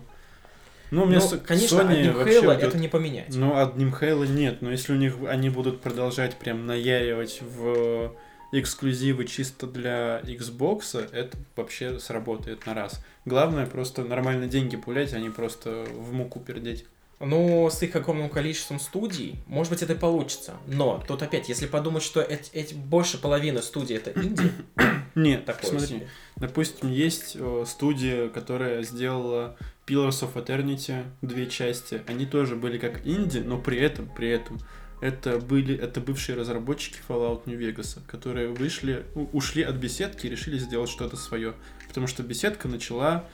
[0.90, 3.36] Ну, мне ну, конечно, Sony одним Halo это не поменять.
[3.36, 8.14] Ну, одним Halo нет, но если у них они будут продолжать прям наяривать в
[8.54, 13.04] эксклюзивы чисто для Xbox, это вообще сработает на раз.
[13.26, 16.86] Главное просто нормально деньги пулять, а не просто в муку пердеть.
[17.24, 20.56] Ну, с их огромным количеством студий, может быть, это и получится.
[20.68, 24.52] Но тут опять, если подумать, что эти, эти больше половины студий это инди.
[25.16, 25.88] Нет, такое смотри.
[25.88, 26.08] Себе.
[26.38, 32.02] Допустим, есть э, студия, которая сделала Pillars of Eternity, две части.
[32.08, 34.60] Они тоже были как инди, но при этом, при этом,
[35.02, 40.58] это были, это бывшие разработчики Fallout New Vegas, которые вышли, ушли от беседки и решили
[40.60, 41.56] сделать что-то свое.
[41.88, 43.26] Потому что беседка начала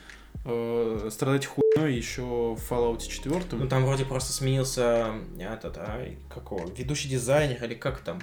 [0.44, 1.46] э, страдать
[1.80, 3.42] хуйней еще в Fallout 4.
[3.52, 8.20] Ну там вроде просто сменился этот, а, какого, ведущий дизайнер или как там.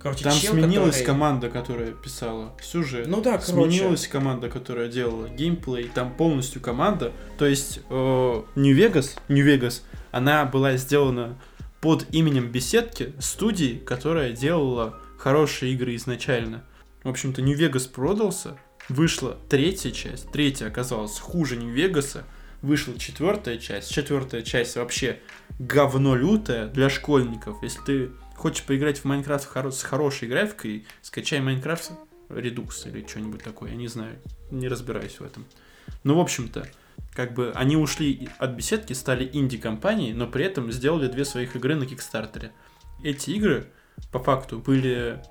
[0.00, 1.06] Короче, там чел, сменилась который...
[1.06, 3.06] команда, которая писала сюжет.
[3.06, 3.52] Ну да, короче.
[3.52, 5.90] Сменилась команда, которая делала геймплей.
[5.94, 7.12] Там полностью команда.
[7.38, 11.38] То есть э, New Vegas, New Vegas, она была сделана
[11.80, 16.64] под именем беседки студии, которая делала хорошие игры изначально.
[17.04, 18.56] В общем-то, New Vegas продался,
[18.88, 22.24] Вышла третья часть, третья оказалась хуже Нью-Вегаса,
[22.62, 25.20] вышла четвертая часть, четвертая часть вообще
[25.58, 27.62] говно лютое для школьников.
[27.62, 31.92] Если ты хочешь поиграть в Майнкрафт с хорошей графикой, скачай Майнкрафт
[32.28, 34.16] Redux или что-нибудь такое, я не знаю,
[34.50, 35.44] не разбираюсь в этом.
[36.04, 36.66] Ну, в общем-то,
[37.14, 41.74] как бы они ушли от беседки, стали инди-компанией, но при этом сделали две своих игры
[41.74, 42.52] на Кикстартере.
[43.02, 43.66] Эти игры,
[44.10, 45.22] по факту, были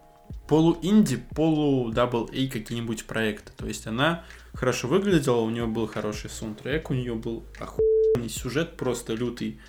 [0.47, 3.51] полу-инди, полу-дабл-A какие-нибудь проекты.
[3.55, 4.23] То есть она
[4.53, 9.59] хорошо выглядела, у нее был хороший саундтрек, у нее был охуенный сюжет просто лютый.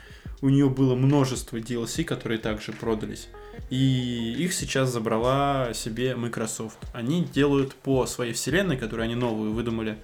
[0.40, 3.28] У нее было множество DLC, которые также продались.
[3.70, 6.78] И их сейчас забрала себе Microsoft.
[6.92, 9.98] Они делают по своей вселенной, которую они новую выдумали,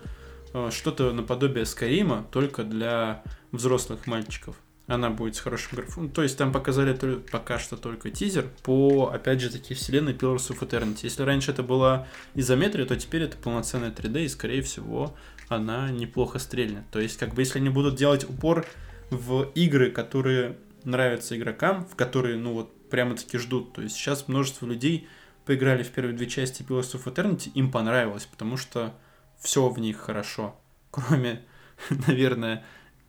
[0.54, 4.56] э, что-то наподобие Скайрима, только для взрослых мальчиков
[4.88, 6.10] она будет с хорошим графоном.
[6.10, 6.94] То есть там показали
[7.30, 11.00] пока что только тизер по, опять же, таки вселенной Pillars of Eternity.
[11.02, 15.14] Если раньше это была изометрия, то теперь это полноценная 3D, и, скорее всего,
[15.48, 16.84] она неплохо стрельнет.
[16.90, 18.66] То есть, как бы, если они будут делать упор
[19.10, 23.74] в игры, которые нравятся игрокам, в которые, ну вот, прямо-таки ждут.
[23.74, 25.06] То есть сейчас множество людей
[25.44, 28.94] поиграли в первые две части Pillars of Eternity, им понравилось, потому что
[29.38, 30.58] все в них хорошо.
[30.90, 31.44] Кроме,
[32.06, 32.64] наверное,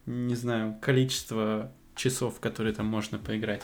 [0.05, 3.63] не знаю, количество часов, которые там можно поиграть.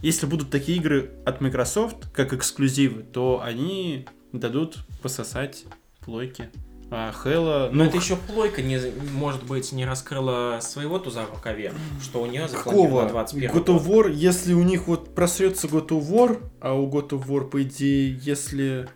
[0.00, 5.64] Если будут такие игры от Microsoft, как эксклюзивы, то они дадут пососать
[6.00, 6.50] плойки.
[6.94, 7.70] А Хэлла...
[7.72, 8.78] Ну, это еще плойка, не,
[9.12, 11.72] может быть, не раскрыла своего туза в рукаве,
[12.02, 16.06] что у нее запланировано 21 God of War, если у них вот просрется God of
[16.10, 18.90] War, а у God of War, по идее, если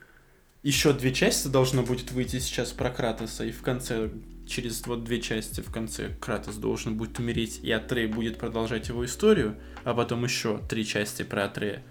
[0.63, 4.11] еще две части должно будет выйти сейчас про Кратоса, и в конце,
[4.47, 9.05] через вот две части в конце Кратос должен будет умереть, и Атрей будет продолжать его
[9.05, 11.83] историю, а потом еще три части про Атрея,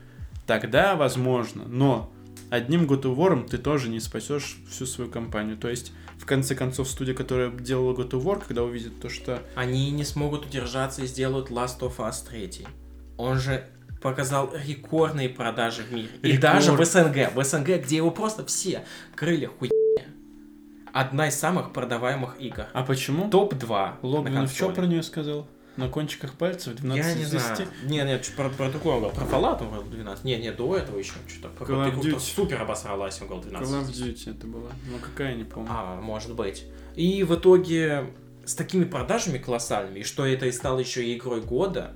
[0.47, 2.11] тогда возможно, но
[2.49, 5.57] одним God of War ты тоже не спасешь всю свою компанию.
[5.57, 9.41] То есть, в конце концов, студия, которая делала God of War, когда увидит то, что...
[9.55, 12.67] Они не смогут удержаться и сделают Last of Us 3.
[13.17, 13.67] Он же
[14.01, 16.09] показал рекордные продажи в мире.
[16.21, 16.33] Рекорд.
[16.33, 17.33] И даже в СНГ.
[17.33, 18.85] В СНГ, где его просто все
[19.15, 19.69] крылья хуй
[20.95, 22.67] одна из самых продаваемых игр.
[22.73, 23.29] А почему?
[23.29, 23.95] Топ-2.
[24.01, 25.47] Логвинов что про нее сказал?
[25.75, 27.67] На кончиках пальцев 12 Я не знаю.
[27.83, 29.19] Нет, нет, про, про другое он говорил.
[29.19, 30.23] Про Fallout он говорил 12.
[30.23, 31.49] Нет, нет, до этого еще что-то.
[31.49, 32.19] Про Call of Duty.
[32.19, 33.69] Супер обосралась, он говорил 12.
[33.69, 34.69] Call of Duty это была.
[34.89, 35.69] Ну какая, не помню.
[35.69, 36.63] А, может быть.
[36.95, 38.05] И в итоге
[38.45, 41.91] с такими продажами колоссальными, и что это и стало еще и игрой года,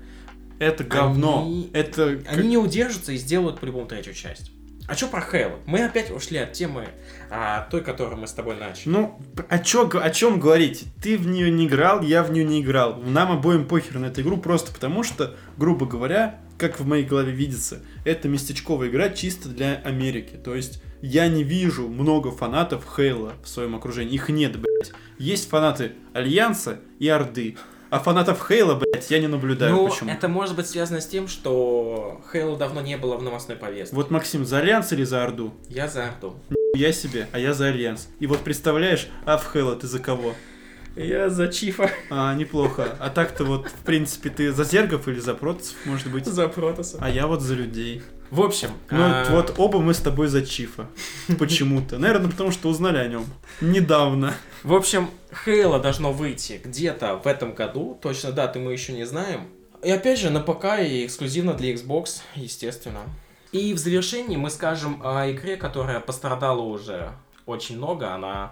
[0.60, 1.44] это говно.
[1.44, 2.22] Они, это...
[2.28, 4.52] они не удержатся и сделают по-любому третью часть.
[4.90, 5.60] А что про Хейла?
[5.68, 6.88] Мы опять ушли от темы
[7.30, 8.90] а, той, которую мы с тобой начали.
[8.90, 10.86] Ну, о, чё, о чем говорить?
[11.00, 12.96] Ты в нее не играл, я в нее не играл.
[12.96, 17.32] Нам обоим похер на эту игру, просто потому что, грубо говоря, как в моей голове
[17.32, 20.40] видится, это местечковая игра чисто для Америки.
[20.44, 24.16] То есть я не вижу много фанатов Хейла в своем окружении.
[24.16, 24.92] Их нет, блядь.
[25.20, 27.58] Есть фанаты Альянса и Орды.
[27.90, 29.74] А фанатов Halo, блядь, я не наблюдаю.
[29.74, 30.12] Ну, Почему?
[30.12, 33.96] это может быть связано с тем, что Halo давно не было в новостной повестке.
[33.96, 35.54] Вот, Максим, за Альянс или за Орду?
[35.70, 36.36] Я за Орду.
[36.76, 38.08] Я себе, а я за Альянс.
[38.20, 40.36] И вот представляешь, а в Halo ты за кого?
[40.96, 41.90] Я за Чифа.
[42.12, 42.96] А, неплохо.
[43.00, 46.26] А так-то вот, в принципе, ты за зергов или за протоссов, может быть?
[46.26, 47.02] За протоссов.
[47.02, 48.04] А я вот за людей.
[48.32, 48.70] В общем.
[48.92, 49.26] Ну, а...
[49.30, 50.88] вот оба мы с тобой за Чифа.
[51.40, 51.98] Почему-то.
[51.98, 53.26] Наверное, потому что узнали о нем
[53.62, 54.34] недавно.
[54.64, 55.10] В общем,
[55.46, 57.98] Хейла должно выйти где-то в этом году.
[58.02, 59.48] Точно даты мы еще не знаем.
[59.82, 63.02] И опять же, на ПК и эксклюзивно для Xbox, естественно.
[63.52, 67.12] И в завершении мы скажем о игре, которая пострадала уже
[67.46, 68.14] очень много.
[68.14, 68.52] Она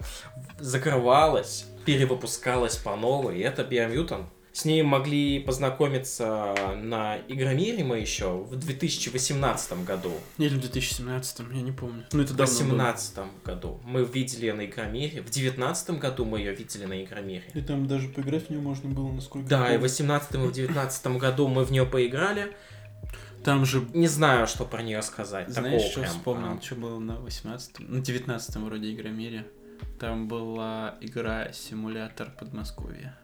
[0.58, 3.38] закрывалась, перевыпускалась по новой.
[3.38, 4.24] И это Biomutant.
[4.58, 10.12] С ней могли познакомиться на Игромире мы еще в 2018 году.
[10.40, 12.06] Или в 2017, я не помню.
[12.12, 13.80] Ну, это в 2018 году.
[13.84, 15.22] Мы видели ее на Игромире.
[15.22, 17.44] В 2019 году мы ее видели на Игромире.
[17.54, 20.42] И там даже поиграть в нее можно было, насколько Да, и в 2018 и в
[20.42, 22.58] 2019 году мы в нее поиграли.
[23.44, 23.88] Там же...
[23.94, 25.50] Не знаю, что про нее сказать.
[25.50, 26.62] Знаешь, что прям, вспомнил, а...
[26.64, 29.46] что было на 18 на 19 вроде Игромире?
[30.00, 33.16] Там была игра симулятор Подмосковья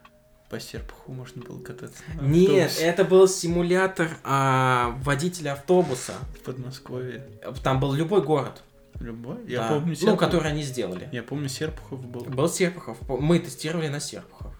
[0.50, 2.02] по Серпуху можно было кататься.
[2.20, 6.14] Нет, это был симулятор а, водителя автобуса.
[6.38, 7.26] В Подмосковье.
[7.62, 8.62] Там был любой город.
[9.00, 9.38] Любой?
[9.46, 9.68] Я да.
[9.70, 10.20] помню Серпухов.
[10.20, 11.08] Ну, который они сделали.
[11.12, 12.24] Я помню, Серпухов был.
[12.24, 12.98] Был Серпухов.
[13.08, 14.54] Мы тестировали на Серпухов.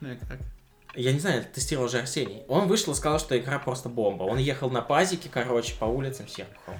[0.00, 0.38] Ну и как?
[0.94, 2.42] Я не знаю, тестировал же Арсений.
[2.48, 4.24] Он вышел и сказал, что игра просто бомба.
[4.24, 6.78] Он ехал на пазике, короче, по улицам Серпухова.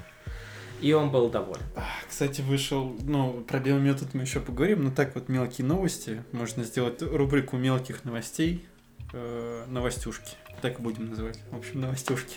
[0.83, 1.63] И он был доволен.
[2.09, 6.25] Кстати, вышел, ну, про биометод мы еще поговорим, но так вот мелкие новости.
[6.33, 8.67] Можно сделать рубрику мелких новостей.
[9.13, 10.37] Э, новостюшки.
[10.61, 11.39] Так будем называть.
[11.51, 12.37] В общем, новостюшки.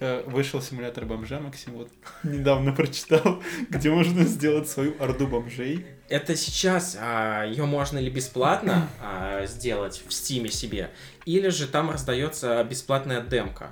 [0.00, 1.88] Э, вышел симулятор бомжа, Максим, вот
[2.24, 5.86] недавно прочитал, где можно сделать свою орду бомжей.
[6.08, 10.90] Это сейчас а, ее можно или бесплатно а, сделать в стиме себе,
[11.26, 13.70] или же там раздается бесплатная демка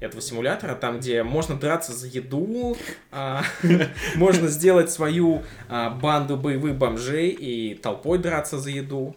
[0.00, 2.76] этого симулятора, там, где можно драться за еду,
[3.10, 3.42] а,
[4.16, 9.16] можно сделать свою а, банду боевых бомжей и толпой драться за еду.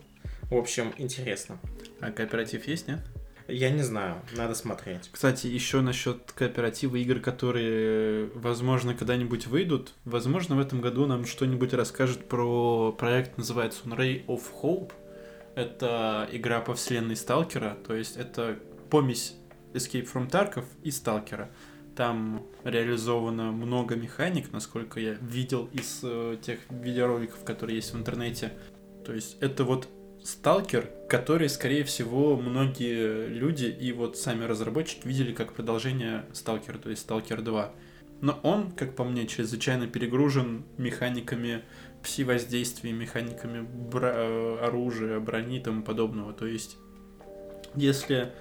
[0.50, 1.60] В общем, интересно.
[2.00, 3.00] А кооператив есть, нет?
[3.48, 5.10] Я не знаю, надо смотреть.
[5.12, 9.94] Кстати, еще насчет кооператива игр, которые, возможно, когда-нибудь выйдут.
[10.06, 14.92] Возможно, в этом году нам что-нибудь расскажет про проект, называется он Ray of Hope.
[15.56, 18.58] Это игра по вселенной Сталкера, то есть это
[18.90, 19.36] помесь
[19.74, 21.50] Escape from Tarkov и Сталкера.
[21.96, 28.54] Там реализовано много механик, насколько я видел из э, тех видеороликов, которые есть в интернете.
[29.06, 29.88] То есть это вот
[30.24, 36.90] Сталкер, который, скорее всего, многие люди и вот сами разработчики видели как продолжение Сталкера, то
[36.90, 37.74] есть Сталкер 2.
[38.22, 41.64] Но он, как по мне, чрезвычайно перегружен механиками
[42.04, 46.32] пси-воздействия, механиками бра- э, оружия, брони и тому подобного.
[46.32, 46.78] То есть,
[47.76, 48.32] если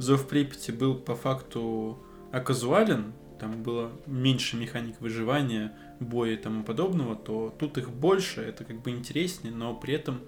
[0.00, 1.98] Зов Припяти был по факту
[2.32, 8.64] оказуален, там было меньше механик выживания, боя и тому подобного, то тут их больше, это
[8.64, 10.22] как бы интереснее, но при этом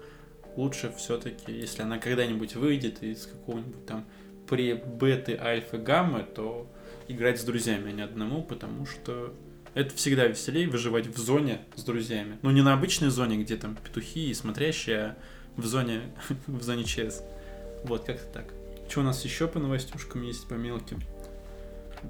[0.55, 4.05] лучше все-таки, если она когда-нибудь выйдет из какого-нибудь там
[4.47, 6.71] пре-беты, альфа, гаммы, то
[7.07, 9.33] играть с друзьями, а не одному, потому что
[9.73, 12.37] это всегда веселее выживать в зоне с друзьями.
[12.43, 15.17] Ну, не на обычной зоне, где там петухи и смотрящие, а
[15.57, 16.01] в зоне,
[16.45, 17.23] в зоне ЧС.
[17.85, 18.53] Вот, как-то так.
[18.87, 21.01] Что у нас еще по новостюшкам есть, по мелким?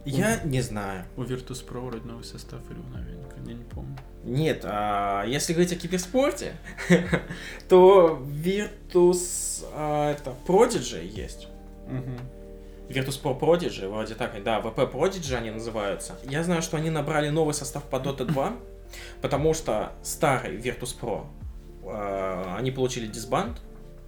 [0.05, 1.05] Я у, не знаю.
[1.17, 3.95] У Virtus.pro вроде новый состав или у новинка, я не помню.
[4.24, 6.55] Нет, а если говорить о киберспорте,
[7.69, 11.47] то Virtus а, это Prodigy есть.
[11.88, 12.89] Угу.
[12.89, 16.17] Virtus Pro Prodigy, вроде так, да, VP Prodigy они называются.
[16.24, 18.53] Я знаю, что они набрали новый состав по Dota 2,
[19.21, 21.26] потому что старый Virtus Pro,
[21.86, 23.61] э, они получили дисбанд,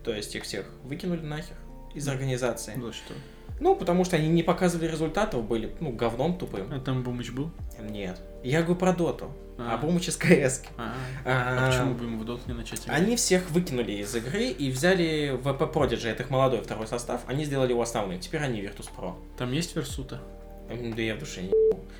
[0.03, 1.55] то есть их всех выкинули нахер
[1.95, 2.79] из организации.
[2.79, 3.13] За что?
[3.59, 6.67] Ну, потому что они не показывали результатов, были, ну, говном тупым.
[6.71, 7.51] А там Бумыч был?
[7.79, 8.19] Нет.
[8.43, 9.31] Я говорю про Доту.
[9.57, 10.63] А, а Бумыч из КС.
[10.77, 10.93] А,
[11.23, 13.01] а, а почему бы ему в Доту не начать играть?
[13.01, 17.45] Они всех выкинули из игры и взяли VP Prodigy, это их молодой второй состав, они
[17.45, 18.19] сделали его основным.
[18.19, 19.15] Теперь они Virtus Pro.
[19.37, 20.19] Там есть Версута?
[20.67, 21.51] Да я в душе не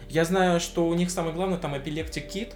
[0.09, 2.55] Я знаю, что у них самое главное там Epileptic Kit,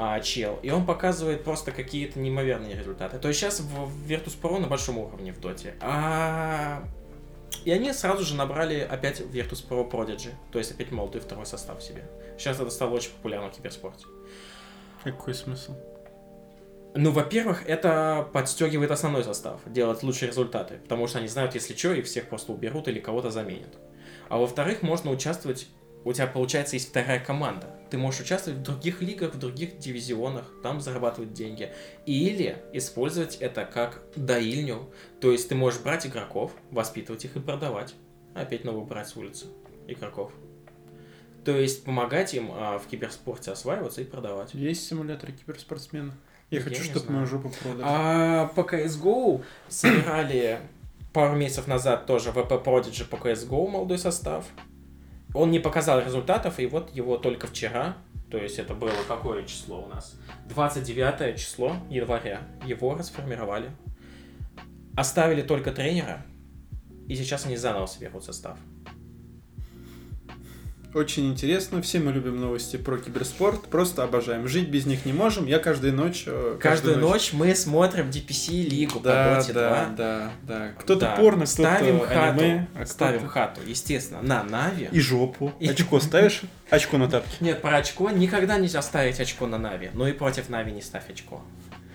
[0.00, 3.18] а, чел, и он показывает просто какие-то неимоверные результаты.
[3.18, 5.74] То есть сейчас в Virtus Pro на большом уровне в доте.
[5.80, 6.84] А
[7.64, 11.82] и они сразу же набрали опять Virtus Pro Prodigy, то есть опять молодой второй состав
[11.82, 12.04] себе.
[12.38, 14.06] Сейчас это стало очень популярно в киберспорте.
[15.02, 15.74] Какой смысл?
[16.94, 21.92] Ну, во-первых, это подстегивает основной состав, делать лучшие результаты, потому что они знают, если что,
[21.92, 23.76] их всех просто уберут или кого-то заменят.
[24.28, 25.66] А во-вторых, можно участвовать
[26.04, 27.74] у тебя, получается, есть вторая команда.
[27.90, 31.72] Ты можешь участвовать в других лигах, в других дивизионах, там зарабатывать деньги.
[32.06, 34.90] Или использовать это как доильню.
[35.20, 37.94] То есть ты можешь брать игроков, воспитывать их и продавать.
[38.34, 39.46] Опять новых брать с улицы
[39.86, 40.32] игроков.
[41.44, 44.52] То есть помогать им а, в киберспорте осваиваться и продавать.
[44.52, 46.14] Есть симуляторы киберспортсмена?
[46.50, 47.82] Я, Я хочу, чтобы мою жопу продали.
[47.84, 50.60] А по CSGO собирали
[51.12, 54.44] пару месяцев назад тоже VP Prodigy по CSGO молодой состав.
[55.34, 57.96] Он не показал результатов, и вот его только вчера,
[58.30, 60.18] то есть это было какое число у нас?
[60.48, 62.42] 29 число января.
[62.64, 63.70] Его расформировали.
[64.96, 66.24] Оставили только тренера,
[67.06, 68.58] и сейчас они заново соберут состав.
[70.94, 71.82] Очень интересно.
[71.82, 73.68] Все мы любим новости про киберспорт.
[73.68, 74.48] Просто обожаем.
[74.48, 75.46] Жить без них не можем.
[75.46, 76.24] Я каждую ночь...
[76.26, 77.10] Э, каждую, каждую ночь...
[77.10, 79.94] ночь мы смотрим DPC лигу да, по Dota да, 2.
[79.96, 81.16] Да, да, Кто-то да.
[81.16, 82.68] порно, кто-то ставим хату, аниме.
[82.74, 84.88] А ставим кто хату, естественно, на Нави.
[84.90, 85.52] И жопу.
[85.60, 85.68] И...
[85.68, 86.42] Очко ставишь?
[86.70, 87.36] Очко на тапке.
[87.40, 89.90] Нет, про очко никогда нельзя ставить очко на NaVi.
[89.92, 91.42] Ну и против NaVi не ставь очко.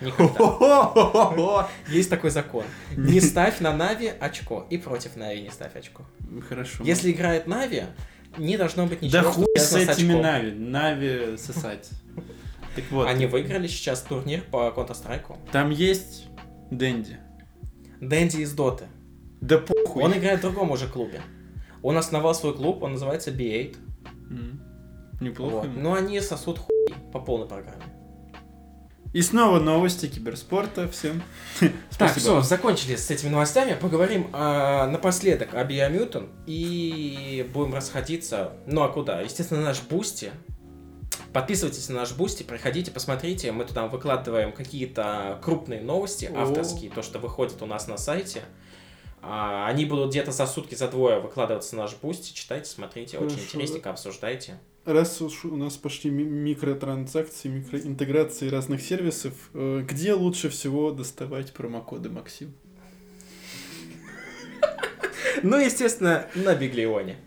[1.88, 2.66] Есть такой закон.
[2.96, 4.68] Не ставь на NaVi очко.
[4.70, 6.04] И против NaVi не ставь очко.
[6.48, 6.84] Хорошо.
[6.84, 7.84] Если играет NaVi,
[8.38, 10.52] не должно быть ничего, Да хуй с этими NaVi.
[10.52, 11.90] NaVi сосать.
[12.76, 13.08] Так вот.
[13.08, 15.52] Они выиграли сейчас турнир по Counter-Strike.
[15.52, 16.26] Там есть
[16.72, 17.18] Dendi.
[18.02, 18.86] Dendi из Доты.
[19.42, 20.04] Да похуй.
[20.04, 21.22] Он играет в другом уже клубе.
[21.82, 23.76] Он основал свой клуб, он называется B8.
[24.30, 24.60] Mm.
[25.22, 25.68] Неплохо.
[25.68, 25.68] Вот.
[25.76, 27.84] Но они сосут хуй по полной программе.
[29.14, 31.22] И снова новости киберспорта всем.
[32.00, 33.78] Так, все, закончили с этими новостями.
[33.80, 38.54] Поговорим э, напоследок о Biomutant и будем расходиться.
[38.66, 39.22] Ну а куда?
[39.22, 40.32] Естественно, наш Boosty.
[41.32, 43.52] Подписывайтесь на наш Boosty, приходите, посмотрите.
[43.52, 48.42] Мы туда выкладываем какие-то крупные новости, авторские, то, что выходит у нас на сайте.
[49.22, 52.34] А, они будут где-то за сутки, за двое выкладываться на наш Boosty.
[52.34, 59.84] Читайте, смотрите, очень интересненько, обсуждайте раз уж у нас пошли микротранзакции, микроинтеграции разных сервисов, э,
[59.88, 62.54] где лучше всего доставать промокоды Максим?
[65.42, 67.18] Ну, естественно, на Биглионе.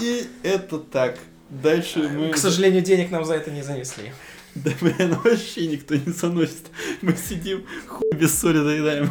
[0.00, 1.18] И это так.
[1.50, 2.30] Дальше мы...
[2.30, 4.12] К сожалению, денег нам за это не занесли.
[4.54, 6.70] Да, блин, вообще никто не заносит.
[7.02, 9.10] Мы сидим, хуй без соли заедаем.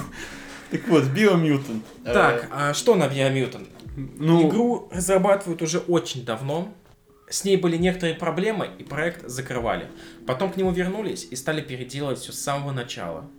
[0.70, 1.84] Так вот, Biomutant.
[2.04, 3.68] Так, а что на Biomutant?
[3.96, 4.48] Ну...
[4.48, 6.74] Игру разрабатывают уже очень давно.
[7.32, 9.88] С ней были некоторые проблемы, и проект закрывали.
[10.28, 13.30] Потом к нему вернулись и стали переделывать все с самого начала.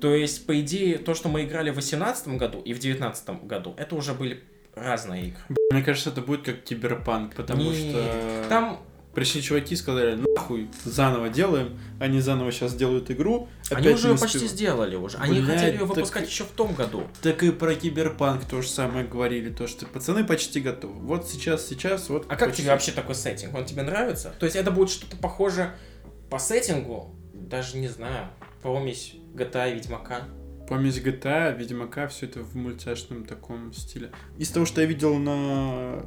[0.00, 3.74] То есть, по идее, то, что мы играли в 2018 году и в 2019 году,
[3.78, 4.42] это уже были
[4.74, 5.56] разные игры.
[5.70, 8.46] Мне кажется, это будет как киберпанк, потому Не, что...
[8.48, 8.80] Там
[9.20, 13.50] Пришли чуваки и сказали, нахуй, заново делаем, они заново сейчас делают игру.
[13.70, 15.18] Они уже почти сделали уже.
[15.18, 17.06] Они Блядь, хотели ее выпускать так, еще в том году.
[17.20, 21.00] Так и про Киберпанк то же самое говорили, то что пацаны почти готовы.
[21.00, 22.24] Вот сейчас, сейчас, вот.
[22.30, 23.54] А как тебе вообще такой сеттинг?
[23.54, 24.32] Он тебе нравится?
[24.38, 25.74] То есть это будет что-то похоже
[26.30, 28.28] по сеттингу, даже не знаю,
[28.62, 30.22] помесь GTA и Ведьмака?
[30.66, 34.12] Помесь GTA, Ведьмака, все это в мультяшном таком стиле.
[34.38, 36.06] Из того, что я видел на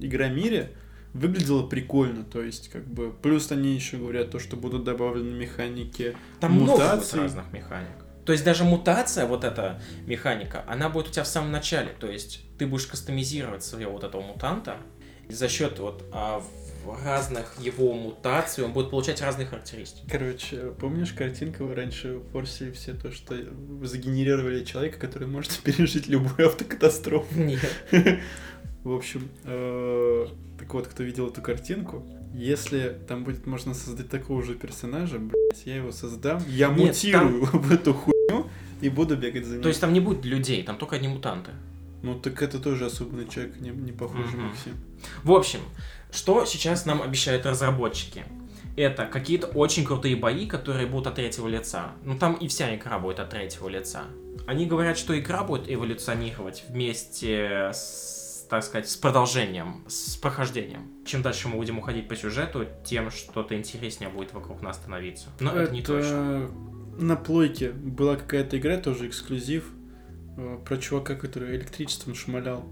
[0.00, 0.74] Игромире,
[1.14, 6.16] выглядело прикольно, то есть как бы плюс они еще говорят то, что будут добавлены механики
[6.40, 7.16] Там мутации.
[7.16, 8.04] много разных механик.
[8.26, 11.94] То есть даже мутация, вот эта механика, она будет у тебя в самом начале.
[11.98, 14.78] То есть ты будешь кастомизировать своего вот этого мутанта,
[15.28, 16.42] и за счет вот а,
[17.04, 20.06] разных его мутаций он будет получать разные характеристики.
[20.10, 23.36] Короче, помнишь картинку вы раньше форсили все то, что
[23.82, 27.38] загенерировали человека, который может пережить любую автокатастрофу?
[27.38, 27.60] Нет.
[28.84, 30.26] В общем, э,
[30.58, 32.04] так вот, кто видел эту картинку,
[32.34, 37.46] если там будет можно создать такого же персонажа, блядь, я его создам, я Нет, мутирую
[37.46, 37.60] там...
[37.62, 38.46] в эту хуйню
[38.80, 39.62] и буду бегать за ним.
[39.62, 41.52] То есть там не будет людей, там только одни мутанты.
[42.02, 44.48] Ну так это тоже особенный человек, не, не похожий mm-hmm.
[44.48, 44.74] Максим.
[45.22, 45.60] В общем,
[46.12, 48.24] что сейчас нам обещают разработчики?
[48.76, 51.92] Это какие-то очень крутые бои, которые будут от третьего лица.
[52.04, 54.04] Ну там и вся игра будет от третьего лица.
[54.46, 58.13] Они говорят, что игра будет эволюционировать вместе с,
[58.48, 60.90] так сказать, с продолжением, с прохождением.
[61.04, 65.28] Чем дальше мы будем уходить по сюжету, тем что-то интереснее будет вокруг нас становиться.
[65.40, 66.50] Но это, это не точно.
[66.98, 69.64] На плойке была какая-то игра, тоже эксклюзив,
[70.36, 72.64] Э, про чувака, который электричеством шмалял.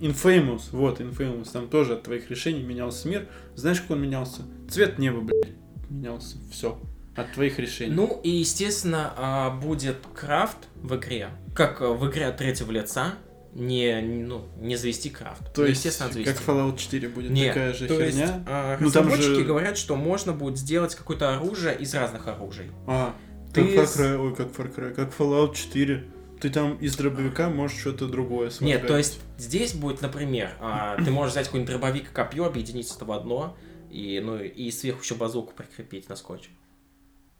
[0.00, 3.26] Infamous, вот, Infamous, там тоже от твоих решений менялся мир.
[3.54, 4.42] Знаешь, как он менялся?
[4.68, 5.54] Цвет неба, блядь,
[5.90, 6.36] менялся.
[6.50, 6.80] Все.
[7.16, 7.92] От твоих решений.
[7.92, 11.30] Ну и, естественно, а, будет крафт в игре.
[11.54, 13.14] Как в игре от третьего лица,
[13.52, 15.52] не, ну, не завести крафт.
[15.52, 16.32] То ну, есть, естественно, завести.
[16.32, 18.06] как Fallout 4 будет Нет, такая же то херня?
[18.06, 19.44] Есть, а, ну, разработчики же...
[19.44, 22.70] говорят, что можно будет сделать какое-то оружие из разных оружий.
[22.86, 23.14] А,
[23.52, 26.04] ты как Far Cry, ой, как Far Cry, как Fallout 4
[26.40, 28.80] ты там из дробовика можешь что-то другое сваргать.
[28.80, 32.90] Нет, то есть здесь будет, например, а, ты можешь взять какой-нибудь дробовик и копье, объединить
[32.90, 33.56] это в одно,
[33.90, 36.48] и, ну, и сверху еще базуку прикрепить на скотч.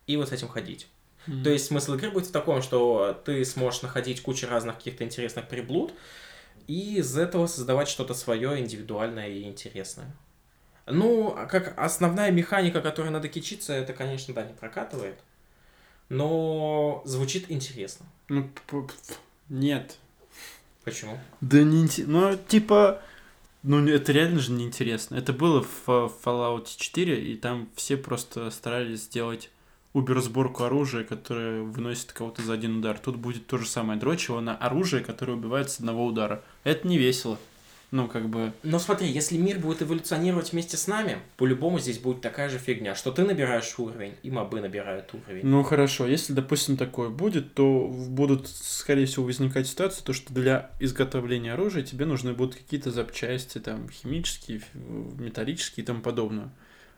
[0.06, 0.88] И вот с этим ходить.
[1.26, 1.42] Mm-hmm.
[1.42, 5.48] То есть смысл игры будет в таком, что ты сможешь находить кучу разных каких-то интересных
[5.48, 5.92] приблуд,
[6.66, 10.10] и из этого создавать что-то свое индивидуальное и интересное.
[10.86, 15.16] Ну, а как основная механика, которой надо кичиться, это, конечно, да, не прокатывает
[16.10, 18.04] но звучит интересно.
[18.28, 18.50] Ну,
[19.48, 19.96] нет.
[20.84, 21.18] Почему?
[21.40, 23.00] Да не Ну, типа,
[23.62, 25.14] ну, это реально же неинтересно.
[25.14, 29.50] Это было в Fallout 4, и там все просто старались сделать
[29.92, 32.98] убер-сборку оружия, которое выносит кого-то за один удар.
[32.98, 36.42] Тут будет то же самое дрочево на оружие, которое убивает с одного удара.
[36.64, 37.38] Это не весело.
[37.90, 38.52] Ну, как бы...
[38.62, 42.94] Но смотри, если мир будет эволюционировать вместе с нами, по-любому здесь будет такая же фигня,
[42.94, 45.44] что ты набираешь уровень, и мобы набирают уровень.
[45.44, 46.06] Ну, хорошо.
[46.06, 51.82] Если, допустим, такое будет, то будут, скорее всего, возникать ситуации, то, что для изготовления оружия
[51.82, 54.62] тебе нужны будут какие-то запчасти, там, химические,
[55.18, 56.50] металлические и тому подобное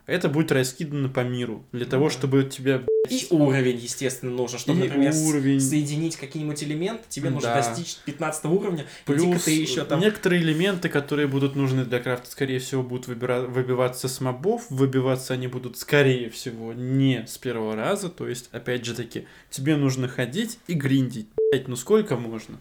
[0.07, 2.83] это будет раскидано по миру для того, чтобы тебя...
[3.09, 5.61] И уровень, естественно, нужен, чтобы, и например, уровень.
[5.61, 7.35] соединить какие-нибудь элементы, тебе да.
[7.35, 10.01] нужно достичь 15 уровня, Плюс ты еще там...
[10.01, 13.41] некоторые элементы, которые будут нужны для крафта, скорее всего, будут выбира...
[13.41, 18.85] выбиваться с мобов, выбиваться они будут, скорее всего, не с первого раза, то есть, опять
[18.85, 21.29] же таки, тебе нужно ходить и гриндить.
[21.51, 22.59] Блять, ну сколько можно?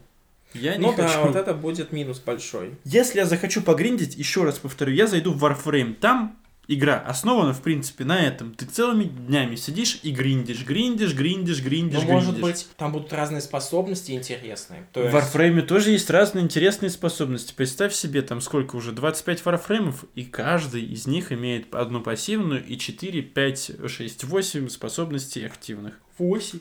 [0.54, 1.14] Я не ну хочу.
[1.14, 2.72] да, вот это будет минус большой.
[2.84, 5.96] Если я захочу погриндить, еще раз повторю, я зайду в Warframe.
[5.96, 6.38] Там
[6.68, 8.54] игра основана, в принципе, на этом.
[8.54, 13.42] Ты целыми днями сидишь и гриндишь, гриндишь, гриндишь, гриндишь, Ну, может быть, там будут разные
[13.42, 14.88] способности интересные.
[14.94, 15.14] То есть...
[15.14, 17.54] В Warframe тоже есть разные интересные способности.
[17.54, 22.78] Представь себе, там сколько уже, 25 варфреймов, и каждый из них имеет одну пассивную и
[22.78, 26.00] 4, 5, 6, 8 способностей активных.
[26.18, 26.60] 8?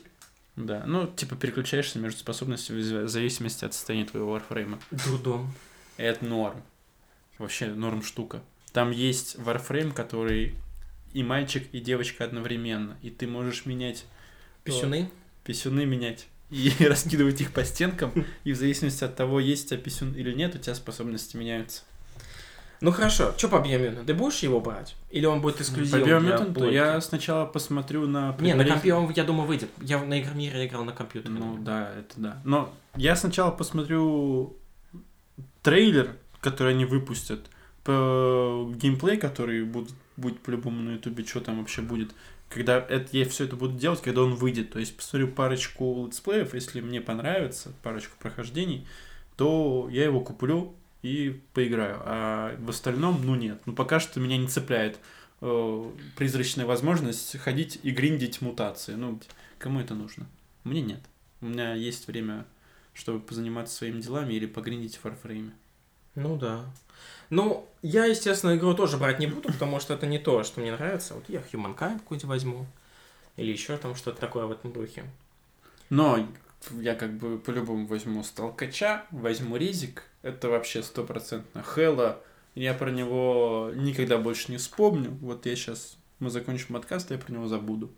[0.57, 4.79] Да, ну, типа переключаешься между способностями в зависимости от состояния твоего варфрейма.
[5.05, 5.53] Дудом.
[5.97, 6.61] Это норм.
[7.37, 8.41] Вообще норм штука.
[8.73, 10.55] Там есть Warframe, который
[11.13, 12.97] и мальчик, и девочка одновременно.
[13.01, 14.05] И ты можешь менять...
[14.63, 15.09] Писюны?
[15.43, 16.27] Писюны менять.
[16.49, 18.13] И раскидывать их по стенкам.
[18.43, 21.83] И в зависимости от того, есть у тебя писюн или нет, у тебя способности меняются.
[22.81, 24.05] Ну хорошо, что по Биомютанту?
[24.05, 24.95] Ты будешь его брать?
[25.11, 28.35] Или он будет эксклюзивом По Биомютанту я сначала посмотрю на...
[28.39, 29.69] Не, на компе он, я думаю, выйдет.
[29.81, 31.33] Я на Игромире играл на компьютере.
[31.33, 32.41] Ну да, это да.
[32.43, 34.57] Но я сначала посмотрю
[35.61, 37.51] трейлер, который они выпустят
[37.85, 42.11] геймплей, который будет, будет по-любому на ютубе, что там вообще будет,
[42.49, 44.71] когда это, я все это буду делать, когда он выйдет.
[44.71, 48.85] То есть посмотрю парочку летсплеев, если мне понравится, парочку прохождений,
[49.37, 52.01] то я его куплю и поиграю.
[52.03, 53.61] А в остальном, ну нет.
[53.65, 54.99] Ну пока что меня не цепляет
[55.41, 58.93] э, призрачная возможность ходить и гриндить мутации.
[58.93, 59.19] Ну,
[59.57, 60.27] кому это нужно?
[60.63, 61.01] Мне нет.
[61.41, 62.45] У меня есть время,
[62.93, 65.51] чтобы позаниматься своими делами или погриндить в Warframe.
[66.15, 66.65] Ну да.
[67.29, 70.71] Ну, я, естественно, игру тоже брать не буду, потому что это не то, что мне
[70.73, 71.13] нравится.
[71.13, 72.65] Вот я Humankind какую-нибудь возьму.
[73.37, 75.05] Или еще там что-то такое в этом духе.
[75.89, 76.27] Но
[76.71, 80.03] я как бы по-любому возьму Сталкача, возьму Ризик.
[80.21, 81.63] Это вообще стопроцентно.
[81.63, 82.21] Хэлла,
[82.53, 85.11] я про него никогда больше не вспомню.
[85.21, 87.89] Вот я сейчас, мы закончим подкаст, я про него забуду.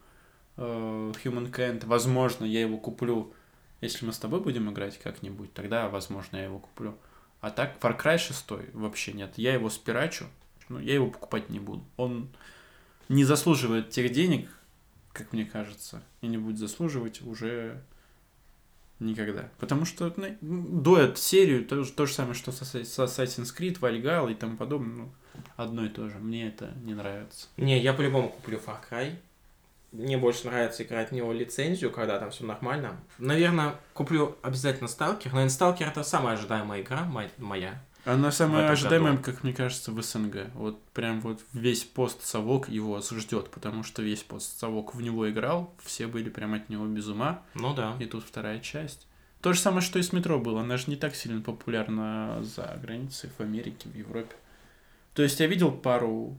[0.57, 1.86] э, Humankind.
[1.88, 3.34] Возможно, я его куплю,
[3.82, 6.95] если мы с тобой будем играть как-нибудь, тогда, возможно, я его куплю.
[7.43, 9.33] А так, Far Cry 6 вообще нет.
[9.35, 10.27] Я его спирачу,
[10.69, 11.83] но я его покупать не буду.
[11.97, 12.29] Он
[13.09, 14.49] не заслуживает тех денег,
[15.11, 17.83] как мне кажется, и не будет заслуживать уже
[18.99, 19.49] никогда.
[19.59, 24.35] Потому что ну, дуэт серию то, то же самое, что с Assassin's Creed, Valhalla и
[24.35, 25.13] тому подобное, ну,
[25.57, 26.19] одно и то же.
[26.19, 27.47] Мне это не нравится.
[27.57, 29.17] Не, я по-любому куплю Far Cry.
[29.93, 32.99] Мне больше нравится играть в него лицензию, когда там все нормально.
[33.19, 35.31] Наверное, куплю обязательно Сталкер.
[35.31, 37.05] Наверное, Сталкер это самая ожидаемая игра
[37.37, 37.81] моя.
[38.03, 40.51] Она самая ожидаемая, как мне кажется, в СНГ.
[40.55, 46.07] Вот прям вот весь пост-совок его ждет, потому что весь пост-совок в него играл, все
[46.07, 47.43] были прям от него без ума.
[47.53, 47.95] Ну да.
[47.99, 49.07] И тут вторая часть.
[49.41, 50.61] То же самое, что и с метро было.
[50.61, 54.35] Она же не так сильно популярна за границей, в Америке, в Европе.
[55.13, 56.35] То есть я видел пару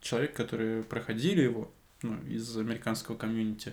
[0.00, 1.70] человек, которые проходили его
[2.02, 3.72] ну, из американского комьюнити.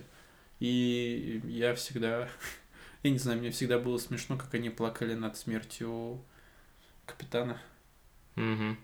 [0.60, 2.28] И я всегда,
[3.02, 6.20] я не знаю, мне всегда было смешно, как они плакали над смертью
[7.06, 7.60] капитана.
[8.36, 8.76] Угу.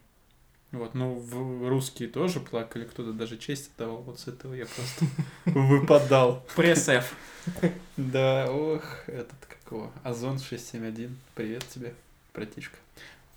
[0.72, 4.02] Вот, ну, в русские тоже плакали, кто-то даже честь отдавал.
[4.02, 5.04] Вот с этого я просто
[5.46, 6.46] выпадал.
[6.54, 7.12] Пресс-Ф.
[7.96, 9.92] Да, ох, этот какого.
[10.04, 11.16] Озон 671.
[11.34, 11.94] Привет тебе,
[12.32, 12.76] братишка.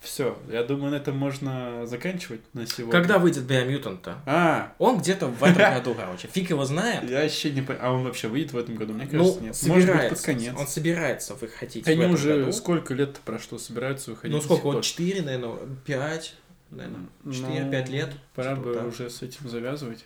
[0.03, 2.91] Все, я думаю, на этом можно заканчивать на сегодня.
[2.91, 4.17] Когда выйдет Биомьютант-то?
[4.25, 4.73] А.
[4.77, 6.27] Он где-то в этом году, короче.
[6.27, 7.09] Фиг его знает.
[7.09, 7.87] Я вообще не понимаю.
[7.87, 8.93] А он вообще выйдет в этом году?
[8.93, 9.55] Мне кажется, ну, нет.
[9.55, 9.93] Собирается.
[9.93, 10.55] Может быть, под конец.
[10.59, 12.51] Он собирается выходить Они уже году.
[12.51, 14.35] сколько лет прошло, собираются выходить?
[14.35, 14.63] Ну, сколько?
[14.65, 16.35] Вот 4, наверное, 5,
[16.71, 18.09] наверное, 4-5 ну, лет.
[18.35, 18.83] Пора бы да.
[18.83, 20.03] уже с этим завязывать.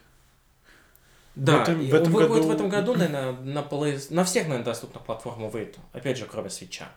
[1.33, 2.43] Да, в этом, в этом году...
[2.43, 3.99] в этом году, наверное, на, play...
[4.11, 5.77] на всех, наверное, доступных платформах выйдет.
[5.91, 6.91] Опять же, кроме свеча.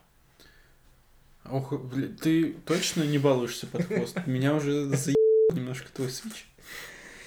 [1.49, 4.17] Ох, блин, ты точно не балуешься под хвост?
[4.27, 5.17] Меня уже заебал
[5.53, 6.47] немножко твой свич.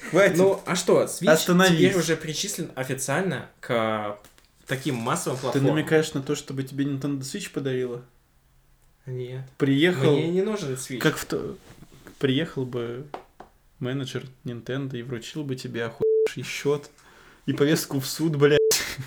[0.10, 0.38] Хватит.
[0.38, 1.78] Ну, а что, Switch Остановись.
[1.78, 4.20] теперь уже причислен официально к
[4.68, 5.70] таким массовым платформам.
[5.70, 8.04] Ты намекаешь на то, чтобы тебе Nintendo Switch подарила?
[9.06, 9.44] Нет.
[9.58, 10.14] Приехал...
[10.14, 11.00] Мне не нужен Switch.
[11.00, 11.58] Как в то...
[12.20, 13.06] Приехал бы
[13.80, 16.90] менеджер Nintendo и вручил бы тебе охуевший счет
[17.46, 18.60] и повестку в суд, блядь,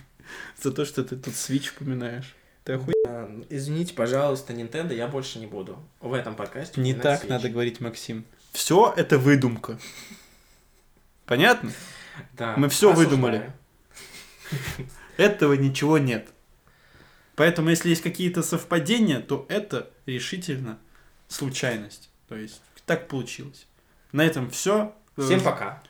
[0.63, 2.35] за то, что ты тут Switch упоминаешь.
[2.67, 3.47] Ты охуел?
[3.49, 6.81] Извините, пожалуйста, Nintendo я больше не буду в этом подкасте.
[6.81, 7.29] Не так Switch.
[7.29, 8.25] надо говорить, Максим.
[8.51, 9.79] Все это выдумка.
[11.27, 11.71] Понятно?
[12.33, 12.57] Да.
[12.57, 13.53] Мы все выдумали.
[15.17, 16.29] Этого ничего нет.
[17.37, 20.81] Поэтому, если есть какие-то совпадения, то это решительно
[21.29, 22.11] случайность.
[22.29, 23.69] То есть, так получилось.
[24.11, 24.93] На этом все.
[25.17, 25.85] Всем пока.